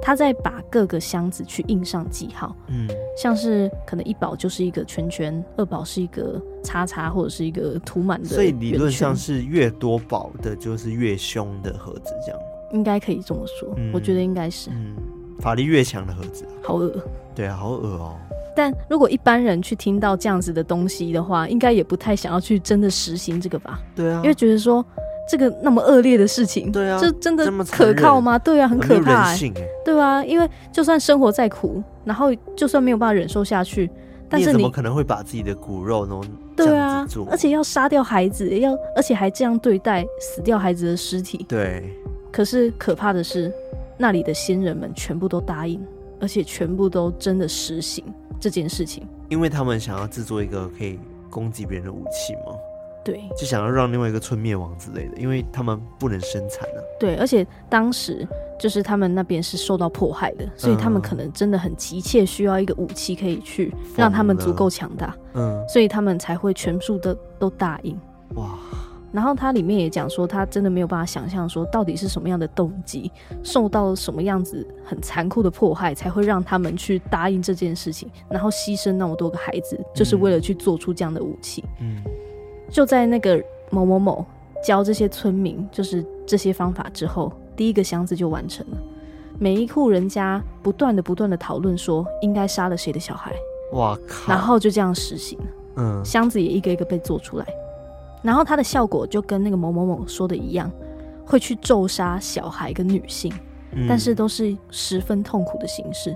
[0.00, 12.40] 他再把各个箱子去印上记号，嗯，像是可能一宝就是一个圈圈，二宝是一个叉叉或者是一个涂满的，所以理论上是越多宝的就是越凶的盒子，这样。
[12.72, 14.96] 应该可以这么说，嗯、我觉得应该是，嗯，
[15.38, 16.90] 法力越强的盒子，好恶，
[17.34, 18.16] 对啊，好恶哦。
[18.54, 23.80] 但如果一般人去听到这样子的东西的话，应该也不太想要去真的实行这个吧？
[23.94, 24.84] 对啊，因为觉得说
[25.26, 28.38] 这个那么恶劣的事情，对啊，这真的可靠吗？
[28.38, 33.90] 对啊，很可怕、欸，欸、对啊，因为就算生活再苦，然后就算没有办法忍受下去，
[34.28, 36.22] 但是你，你怎么可能会把自己的骨肉弄
[36.54, 41.90] 对啊，而且要杀掉孩子，要而且还这样对待死掉孩子的尸体，对。
[42.30, 43.50] 可是可怕的是，
[43.96, 45.78] 那里的先人们全部都答应，
[46.22, 48.04] 而且全部都真的实行
[48.38, 52.54] 这件事情，因为他们想要制作一个可以攻击别人的武器吗。
[53.04, 56.78] 对，就想要让另外一个村灭亡之类的，因为他们不能生产啊。
[57.00, 58.24] 对，而且当时
[58.56, 65.12] 就是他们那边是受到迫害的，所以他们可能真的很急切需要一个武器可以去让他们足够强大。
[65.34, 67.98] 嗯，所以他们才会全数的都答应。
[68.36, 68.56] 哇。
[69.12, 81.62] 然后他里面也讲说，他真的没有办法想象说到底是什么样的动机，受到什么样子很残酷的迫害，才会让他们去答应这件事情，然后牺牲那么多个孩子，就是为了去做出这样的武器。
[81.80, 82.02] 嗯，
[82.70, 83.38] 就在那个
[83.70, 84.24] 某某某
[84.64, 88.78] 教这些村民就是这些方法之后，第一个箱子就完成了。
[89.38, 93.34] 每一户人家不断的不断的讨论说应该杀了谁的小孩，
[93.72, 94.32] 哇靠！
[94.32, 95.44] 然后就这样实行了。
[95.76, 97.46] 嗯，箱子也一个一个被做出来。
[98.22, 100.70] 然后它的效果就跟那个某某某说的一样，
[101.26, 103.32] 会去咒杀小孩跟女性，
[103.72, 106.14] 嗯、但是都是十分痛苦的形式。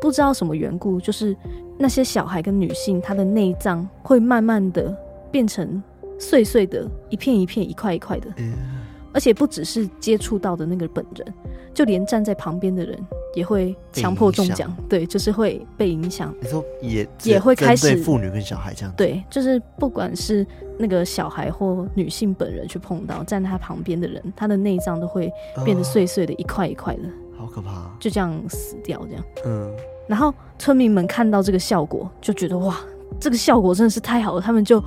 [0.00, 1.36] 不知道什么缘故，就是
[1.78, 4.96] 那些小孩跟女性，她的内脏会慢慢的
[5.30, 5.82] 变成
[6.18, 8.28] 碎碎的，一片一片、一块一块的。
[8.38, 8.54] 嗯
[9.12, 11.34] 而且不只是接触到的那个本人，
[11.76, 12.98] 就连站在旁边的人
[13.34, 14.74] 也会强迫中奖。
[14.88, 16.34] 对，就是会被影响。
[16.40, 18.94] 你说也也会开始妇女跟小孩这样。
[18.96, 20.44] 对，就是不管是
[20.78, 25.30] 那个小孩或女性本人去碰到站在他旁边的人，他的内脏都会
[25.66, 27.02] 变得碎碎的，一块一块的，
[27.36, 27.94] 好可怕。
[28.00, 29.24] 就这样死掉，这样。
[29.44, 29.70] 嗯。
[30.08, 32.80] 然后村民们看到这个效果，就觉得哇。
[33.20, 34.82] 这个效果真的是太好了，他们就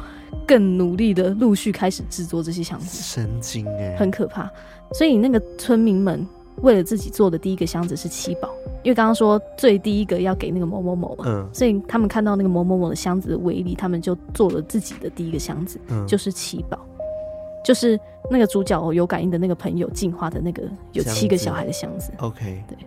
[0.46, 4.48] 更努力的陆续开始制作这些箱子，神经哎，很可怕。
[4.94, 6.28] 所以那个村民们
[6.62, 8.50] 为了自己做的第一个箱子是七宝，
[8.84, 16.80] 因为刚刚说最第一个要给那个某某某嘛，嗯，所以他们看到那个某某某的箱子的威力，他们就做了自己的第一个箱子，嗯，就是七宝，
[17.64, 18.00] 就是
[18.30, 22.78] 那个主角有感应的那个朋友进化的那个有七个小孩的箱子，箱子，OK，对。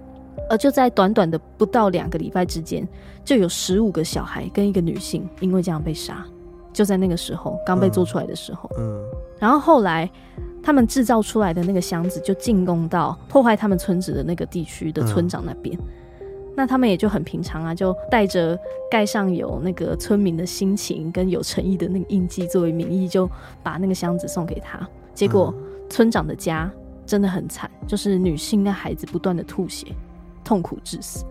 [0.51, 2.87] 而就在短短的不到两个礼拜之间，
[3.25, 6.25] 就有十五个小孩跟一个女性因为这样被杀。
[6.73, 8.71] 就在那个时候刚被做出来的时候。
[8.79, 9.05] 嗯，嗯
[9.39, 10.11] 然后后来
[10.63, 15.77] 他们制造出来的那个箱子就进攻到破坏他们村子的那个地区的村长那边。
[15.79, 15.85] 嗯
[16.55, 18.59] 那他们也就很平常啊，就带着
[18.91, 23.27] 盖上有那个村民的心情跟有诚意的那个印记作为名义，就
[23.63, 24.87] 把那个箱子送给他。
[25.15, 25.55] 结果
[25.89, 26.71] 村长的家
[27.07, 29.87] 真的很惨，就是女性跟孩子不断的吐血，
[30.45, 31.25] 痛苦致死。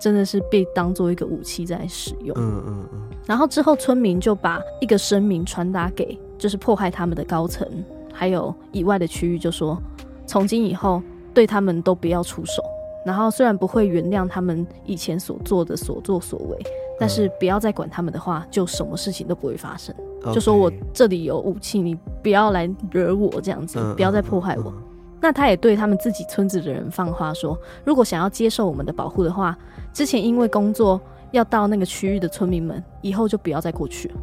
[0.00, 2.36] 真的是被当做一个武器在使用。
[2.36, 3.09] 嗯嗯嗯。
[3.30, 7.64] 然后之后村民就把一个声明传达给就是迫害他们的高层，
[8.12, 9.80] 还有以外的区域，就说
[10.26, 11.00] 从今以后
[11.32, 12.60] 对他们都不要出手。
[13.06, 16.58] 然后虽然不会原谅他们以前所做的所作所为，
[16.98, 19.94] 但是不要再管他们的话，就什么事情都不会发生。
[20.34, 24.74] 就说我这里有武器，你不要来惹我这样子，不要再迫害我。
[25.20, 29.56] 那他也对他们自己村子的人放话说，如果想要接受我们的保护的话，
[29.92, 31.00] 之前因为工作
[31.32, 34.14] 要到那个区域的村民们，以后就不要再过去了。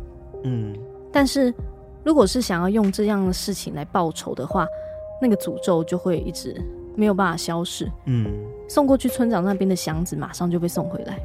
[0.43, 0.75] 嗯，
[1.11, 1.53] 但是
[2.03, 4.67] 如果是想要用这样的事情来报仇的话，
[5.21, 6.55] 那个诅咒就会一直。
[6.99, 7.87] 没有办法消失。
[8.07, 8.25] 嗯，
[8.67, 11.19] 送过去村长那边的箱子马上就被送回来，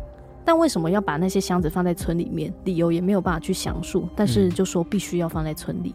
[0.44, 2.52] 但为什么要把那些箱子放在村里面？
[2.64, 5.94] 理由也没有办法去详述，但是就说必须要放在村里。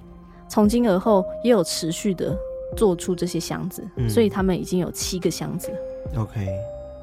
[0.50, 2.36] 从今而后也有持续的
[2.76, 5.72] 做出这些箱子，嗯，所以他们已经有七个箱子。
[6.18, 6.48] OK，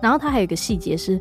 [0.03, 1.20] 然后他还有一个细节是。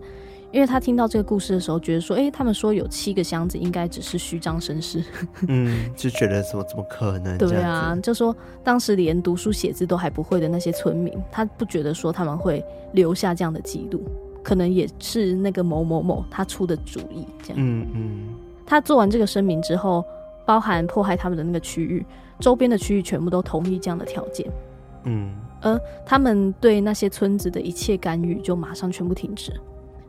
[0.53, 5.03] 因为他听到这个故事的时候，觉得说，哎、欸，他们说有七个箱子，应该只是虚张声势。
[5.49, 7.35] 嗯，就觉得怎么怎么可能？
[7.39, 8.33] 对啊，就说
[8.63, 14.03] 当时连读书写字都还不会的那些村民，他不觉得说他们会留下这样的记录，
[14.43, 17.55] 可能也是那个某某某他出的主意这样。
[17.57, 18.29] 嗯嗯。
[18.63, 20.05] 他做完这个声明之后，
[20.45, 22.05] 包含迫害他们的那个区域，
[22.39, 24.47] 周边的区域全部都同意这样的条件。
[25.05, 25.33] 嗯。
[25.61, 29.51] 而他们对那些村子的一切干预就马上全部停止。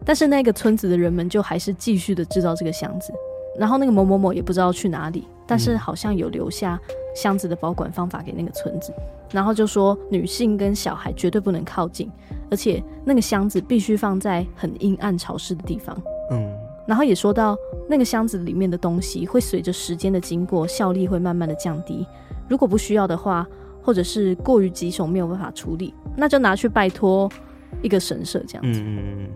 [0.04, 3.12] 但是那个村子的人们就还是继续的制造这个箱子，
[3.58, 6.78] 然后那个某某某也不知道去哪里，但是好像有留下
[7.14, 8.92] 箱子的保管方法给那个村子，
[9.32, 12.10] 然后就说女性跟小孩绝对不能靠近，
[12.50, 15.96] 而且那个箱子必须放在很阴暗潮湿的地方。
[16.30, 16.52] 嗯，
[16.86, 17.56] 然后也说到
[17.88, 22.06] 那个箱子里面的东西会随着时间的经过效力会慢慢的降低，
[22.48, 23.46] 如果不需要的话，
[23.82, 27.30] 或者是过于棘手没有办法处理，那就拿去拜托
[27.82, 28.80] 一个神社这样子。
[28.84, 29.28] 嗯。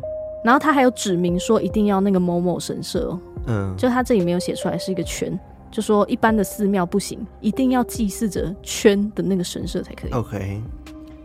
[0.45, 5.39] 然后他还有指明说一定要那个某某神社，嗯，就他这里没有写出来是一个圈，
[5.71, 10.11] 就说一般的寺庙不行，一定要祭祀着圈的那个神社才可以。
[10.13, 10.63] OK，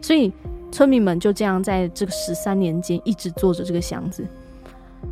[0.01, 0.33] 所以
[0.71, 4.25] 村民们就这样在这个十三年间一直做着这个箱子。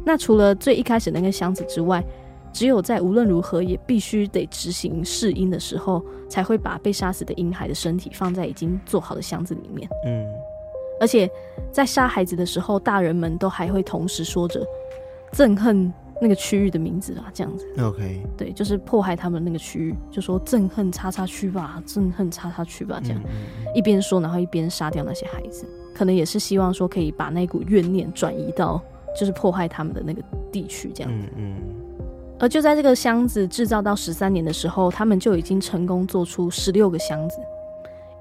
[0.04, 2.04] 那除了最一开始那个箱子之外，
[2.52, 9.88] 只有在无论如何也必须得执行试音的时候，才会把被杀死的婴孩的身体放在已经做好的箱子里面。
[10.06, 10.26] 嗯。
[11.02, 11.28] 而且
[11.72, 14.64] 在杀孩子的时候，大人们都还会同时说着
[15.34, 15.91] 憎恨
[16.22, 17.68] 那个区域的名字啊，这样子。
[17.82, 23.20] OK，对，就是迫害他们那个区域，就说憎恨叉叉区吧，憎恨叉叉区吧，这样、
[23.74, 28.80] 一边说，然后一边杀掉那些孩子，可能也是希望说可以把那股怨念转移到
[29.20, 30.22] 就是迫害他们的那个
[30.52, 31.28] 地区，这样子。
[31.36, 31.56] 嗯嗯。
[32.39, 37.38] 而就在这个箱子制造到十三年的时候，他们就已经成功做出十六个箱子。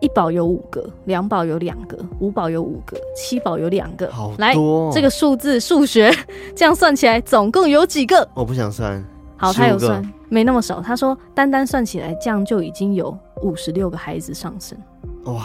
[0.01, 4.11] 一宝有五个，两宝有两个，五宝有五个，七宝有两个。
[4.11, 4.33] 好。
[4.39, 4.55] 来，
[4.93, 6.11] 这个数字数学
[6.57, 8.29] 这样算起来总共有几个？
[8.35, 9.03] 我不想算。
[9.37, 10.81] 好，他有算，没那么少。
[10.81, 14.77] 他说单单算起来，这样就已经有五十六个孩子上升。
[15.25, 15.43] 哇，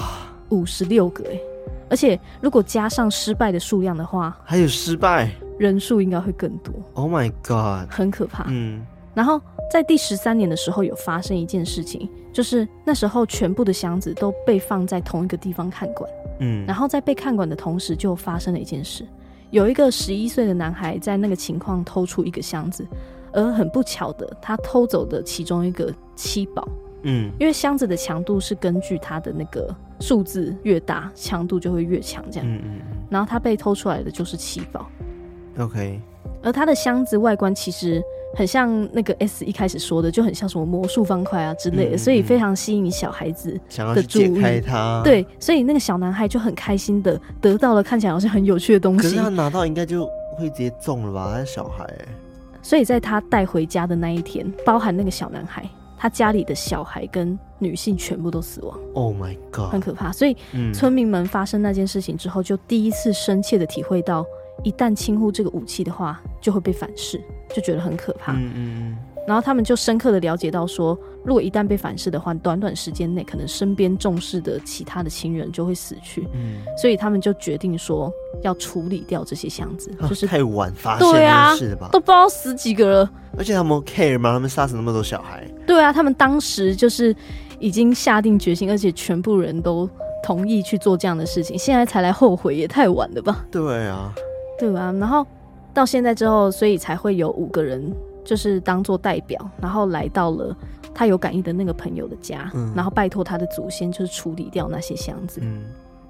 [0.50, 1.40] 五十六个哎！
[1.90, 6.74] 而且如果加上失败的数量的话，还有失败人数应该会更多。
[6.94, 8.46] Oh my god，很可怕。
[8.48, 8.86] 嗯。
[9.14, 9.40] 然后
[9.72, 16.10] 在第十三年的时候，有发生一件事情，就是那时候全部的箱子都被放在同一个地方看管。
[16.42, 19.08] 嗯，然后在被看管的同时，就发生了一件事，
[19.52, 22.86] 有一个十一岁的男孩在那个情况偷出一个箱子，
[23.32, 26.68] 而很不巧的，他偷走的其中一个七宝。
[27.04, 32.46] 嗯，因为箱子的强度是根据它的那个数字越大，强度就会越强，这样。
[32.50, 32.82] 嗯嗯。
[33.10, 34.90] 然后他被偷出来的就是七宝。
[35.58, 36.02] OK。
[36.46, 38.02] 而他的箱子外观其实。
[38.38, 43.70] 很像那个 S 一开始说的，就很像什么魔术方块啊之类的，嗯嗯，所以非常吸引小孩子的注意。
[43.70, 45.02] 想要去解开它。
[45.06, 49.04] 对，所以那个小男孩就很开心的得到了看起来好像很有趣的东西。
[49.04, 50.06] 可是他拿到应该就
[50.38, 51.32] 会直接中了吧？
[51.32, 52.06] 他是小孩哎。
[52.62, 55.64] 所以在他带回家的那一天，包含那个小男孩，
[55.98, 58.78] 他家里的小孩跟女性全部都死亡。
[58.96, 59.72] Oh my god！
[59.72, 60.12] 很可怕。
[60.12, 60.36] 所以
[60.74, 64.26] 村民们发生那件事情之后，就第一次深切的体会到。
[64.64, 67.22] 一旦轻忽这个武器的话，就会被反噬，
[67.54, 68.34] 就觉得很可怕。
[68.34, 68.98] 嗯嗯。
[69.28, 76.28] 然后他们就深刻的了解到说，如果一旦被反噬的话，短短时间内可能身边重视的其他的亲人就会死去。
[76.34, 76.62] 嗯。
[76.78, 78.12] 所以他们就决定说
[78.44, 81.88] 要处理掉这些箱子，就是太晚发现的事了吧？
[81.88, 84.32] 对啊，都不知道死几个了，而且他们 care 吗？
[84.32, 85.44] 他们杀死那么多小孩？
[85.66, 87.16] 对啊，他们当时就是
[87.60, 89.90] 已经下定决心，而且全部人都
[90.24, 93.44] 同意去做这样的事情，现在才来后悔，也太晚了吧？
[93.50, 94.14] 对啊，
[94.58, 94.92] 对啊。
[95.00, 95.26] 然后
[95.74, 97.94] 到现在之后，所以才会有五个人，
[98.24, 100.56] 就是当做代表，然后来到了
[100.94, 105.40] 他有感应的那个朋友的家，嗯、然后拜托他的祖先就是处理掉那些箱子。
[105.44, 105.64] 嗯。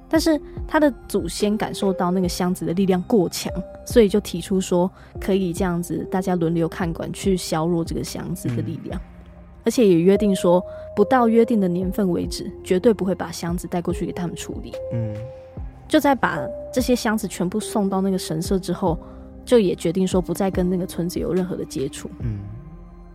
[0.08, 3.52] 但是他的祖先感受到那个箱子的力量过强，
[3.88, 4.90] 所以就提出说
[5.20, 9.04] 可以这样子，大家轮流看管，去削弱这个箱子的力量，嗯、
[9.66, 10.64] 而且也约定说，
[10.96, 14.74] 不到约定的年份为止，绝对不会把箱子带过去给他们处理。
[14.94, 15.14] 嗯，
[15.88, 16.40] 就在把
[16.74, 18.98] 这些箱子全部送到那个神社之后，
[19.44, 22.10] 就也决定说不再跟那个村子有任何的接触。
[22.20, 22.40] 嗯，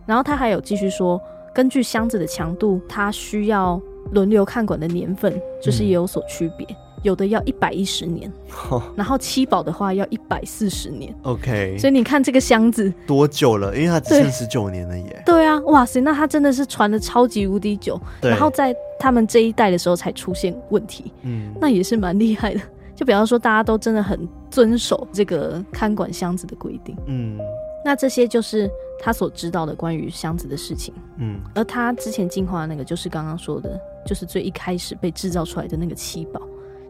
[0.05, 1.21] 然后他还有继续说，
[1.53, 3.81] 根据箱子的强度，他需要。
[4.13, 8.31] 轮流看管的年份就是也有所区别，嗯、有的要一百一十年，
[8.69, 11.13] 哦、 然后七宝的话要一百四十年。
[11.23, 13.75] OK，所以你看这个箱子多久了？
[13.75, 15.23] 因为它只剩十九年了耶。
[15.25, 22.61] 对啊，哇塞，那它真的是传的超级无敌久，然后在他们这一代的时候才出现问题，嗯，那也是蛮厉害的。
[22.95, 27.39] 就比方说，大家都真的很遵守这个看管箱子的规定，嗯。
[27.83, 33.75] 那这些就是他所知道的关于箱子的事情，嗯，而他之前进化的那个就是刚刚说的，
[34.05, 36.39] 就是最一开始被制造出来的那个七宝，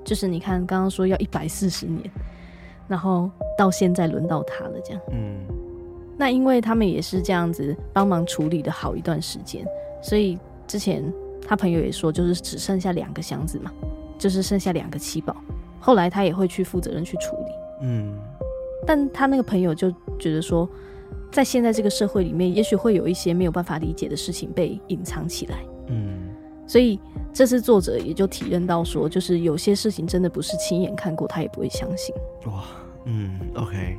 [0.04, 2.10] 就是你看刚刚说要一百四十年，
[2.88, 5.46] 然后到现在轮到他了，这样，嗯，
[6.18, 9.66] 那因为他们也是这样子帮忙处理的好一段时间，
[10.02, 10.38] 所以
[10.68, 11.04] 之前
[11.48, 13.72] 他朋友也说，就是只剩下两个箱子嘛，
[14.18, 15.36] 就是剩下两个七宝，
[15.80, 18.18] 后来他也会去负责任去处理，嗯。
[18.84, 20.68] 但他那个朋友就觉得说，
[21.32, 25.60] 在现在这个社会里面，也许会有一些没有办法理解的事情被隐藏起来。
[25.86, 26.30] 嗯，
[26.66, 27.00] 所以
[27.34, 32.14] 这次作者也就体认到说，就是有些事情真的不是亲眼看过，他也不会相信。
[32.46, 32.64] 哇，
[33.06, 33.98] 嗯，OK。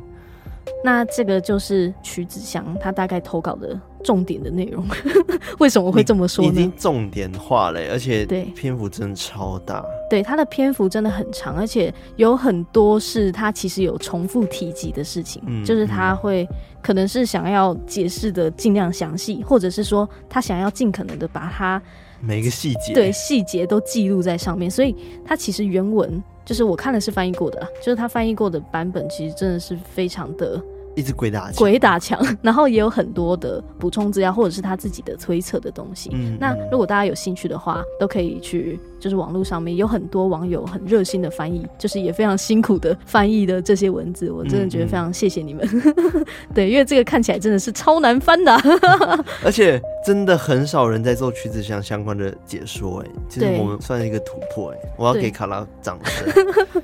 [0.84, 4.84] 那这个就是曲子祥他大概投稿的重点的内容。
[5.58, 6.50] 为什么会这么说呢？
[6.50, 9.84] 已经重点化了，而且对篇幅真的超大。
[10.08, 16.48] 对，对他的篇幅真的很长，而且有很多是他其实有重复提及的事情，嗯、就是他会
[16.80, 21.80] 可能是想要解释的尽量详细，或者是说他想要尽可能的把它
[22.22, 24.94] 每个细节对细节都记录在上面，所以
[25.24, 26.22] 它其实原文。
[26.44, 30.60] 就是我看的是翻译过的，就是他翻译过的版本，其实真的是非常的
[30.94, 36.10] 一直鬼打鬼打墙， 然后也有很多的补充资料，或者是他自己的推测的东西。
[36.12, 45.66] 嗯，那如果大家有兴趣的话，都可以去，就是网络上面有很多网友很热心的翻译，就是也非常辛苦的翻译的这些文字，我真的觉得非常谢谢你们。
[45.72, 48.52] 嗯、 对，因为这个看起来真的是超难翻的，
[49.44, 56.82] 而且真的很少人在做曲子祥相关的解说，哎，其实我们算是一个突破，哎，我要给卡拉掌声。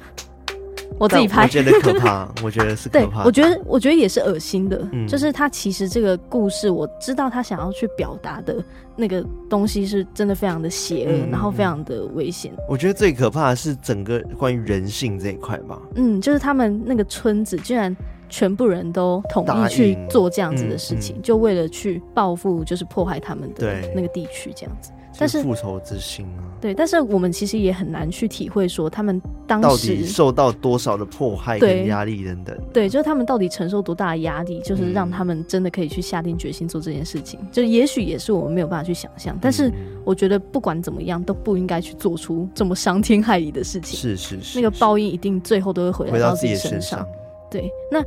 [0.99, 3.25] 我自己拍，我觉得可怕， 我觉得是可怕。
[3.25, 4.87] 我觉得，我觉得也是恶心的。
[4.93, 8.63] 嗯，就是他其实这个故事，我知道他想要去表达的
[8.97, 12.53] 那个东西是真的非常的邪恶，嗯，然后非常的危险。
[12.69, 15.81] 我觉得最可怕的是整个关于人性这一块吧。
[15.95, 17.97] 嗯，就是他们那个村子居然
[18.29, 24.91] 全部人都统一去做这样子的事情，嗯嗯，就为了去报复，就是破坏他们的那个地区这样子。
[25.19, 32.57] 但是复仇之心啊，对，但是我们其实也很难去体会说他们当时到底受到多少的迫害跟压力等等。
[32.73, 37.41] 对，就是他们到底承受多大的压力，就是让他们真的可以去下定决心做这件事情。
[37.43, 39.73] 嗯、就也许也是我们没有办法去想象，但是
[40.05, 43.99] 我觉得不管怎么样，都不应该去做出这么伤天害理的事情。
[43.99, 47.05] 是是是，那个报应一定最后都会回来到自己身上。
[47.51, 48.01] 对，那。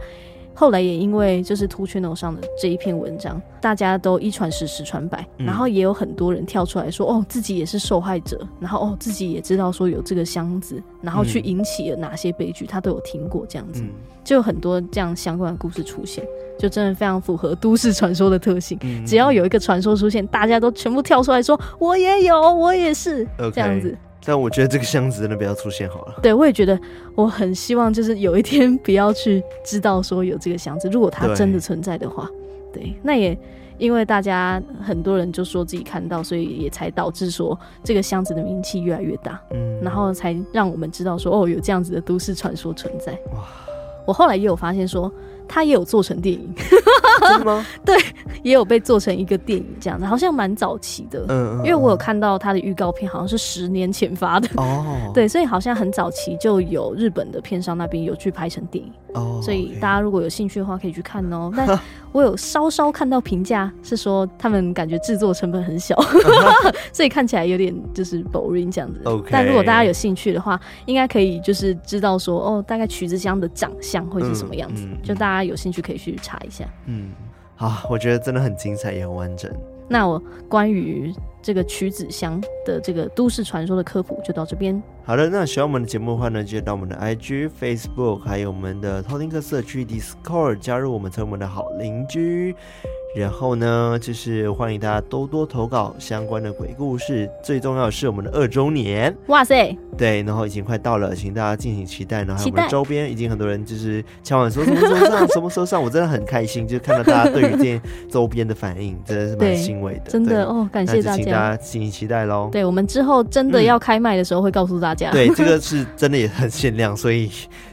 [0.54, 13.84] 后来也因为就是 2channel 上的这一篇文章，大家都一传十，十传百，然后也有很多人跳出来说，哦，自己也是受害者，然后哦，自己也知道说有这个箱子，然后去引起了哪些悲剧，他都有听过这样子，
[14.24, 16.24] 就有很多这样相关的故事出现，
[16.60, 18.78] 就真的非常符合都市传说的特性。
[19.06, 23.98] 只要有一个传说出现，大家都全部跳出来说，我也有，我也是这样子。
[24.24, 26.16] 但我觉得这个箱子真的不要出现好了。
[26.22, 26.80] 对，我也觉得，
[27.16, 32.30] 我很希望就是有一天不要去知道说有这个箱子，如果它真的存在的话，
[32.72, 33.38] 对，对，那也
[33.78, 43.14] 因为大家很多人就说自己看到，所以也才导致说这个箱子的名气越来越大，嗯，然后才让我们知道说哦，有这样子的都市传说存在。
[43.34, 43.44] 哇，
[44.06, 45.12] 我后来也有发现说。
[45.54, 46.50] 他也有做成电影，
[47.28, 47.66] 真的吗？
[47.84, 47.98] 对，
[48.42, 51.26] 也有被做成一个电影这样子，好像蛮早期的。
[51.28, 54.48] 嗯，因为我有看到他的预告片，好像是十年前发的。
[54.56, 58.90] 哦， 对，所以好像很早期就有日本的片商那边有去拍成电影。
[59.14, 61.52] 哦，所以大家如果有兴趣的话，可以去看哦。
[61.54, 61.78] 但
[62.14, 65.98] 我有稍稍看到评价是说，他们感觉制作成本很小，
[66.94, 69.02] 所以看起来有点就是 boring 这样子。
[69.04, 75.41] OK，但如果大家有兴趣的话，应该可以就是知道说，哦，大概曲子香的长相会是什么样子，就大家。
[75.44, 76.66] 有兴趣可以去查一下。
[76.86, 77.12] 嗯，
[77.56, 79.52] 好，我觉得真的很精彩，也很完整。
[79.88, 80.18] 那我
[80.48, 84.82] 关于这个曲子香的这个都市传说的科普就到这边。
[85.04, 92.56] 好的，那喜欢我们的节目的话呢，记得到我们的 IG、Facebook，还有我们的偷听客社区 Discord 加入我们，成为我们的好邻居。
[93.14, 97.30] 然后呢，就是欢迎大家多多投稿相关的鬼故事。
[97.44, 99.78] 最重要的是我们的二周年，哇塞！
[99.98, 102.24] 对，然后已经快到了，请大家敬请期待。
[102.24, 110.10] 然后还有我们周边已经很多人就是敲碗说什么时候上，什么时候上，我真的很开心，就看到大家对于这些周边的反应，真的是蛮欣慰的。
[110.10, 112.48] 真的哦，感谢大家，请大家敬请期待喽。
[112.50, 115.10] 对，我们之后真的要开卖的时候会告诉大家。
[115.10, 117.30] 嗯、对，这个 是真的也很限量，所以。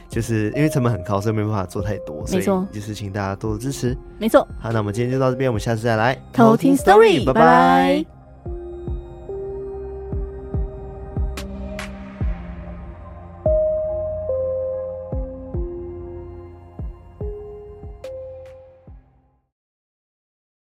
[0.09, 2.25] 就是因为成本很高，所以没办法做太多。
[2.31, 3.95] 没错，就是请大家多多支持。
[4.17, 4.45] 没错。
[4.59, 8.18] 好，那我们今天就到这边，我们下次再来偷听 story，拜拜。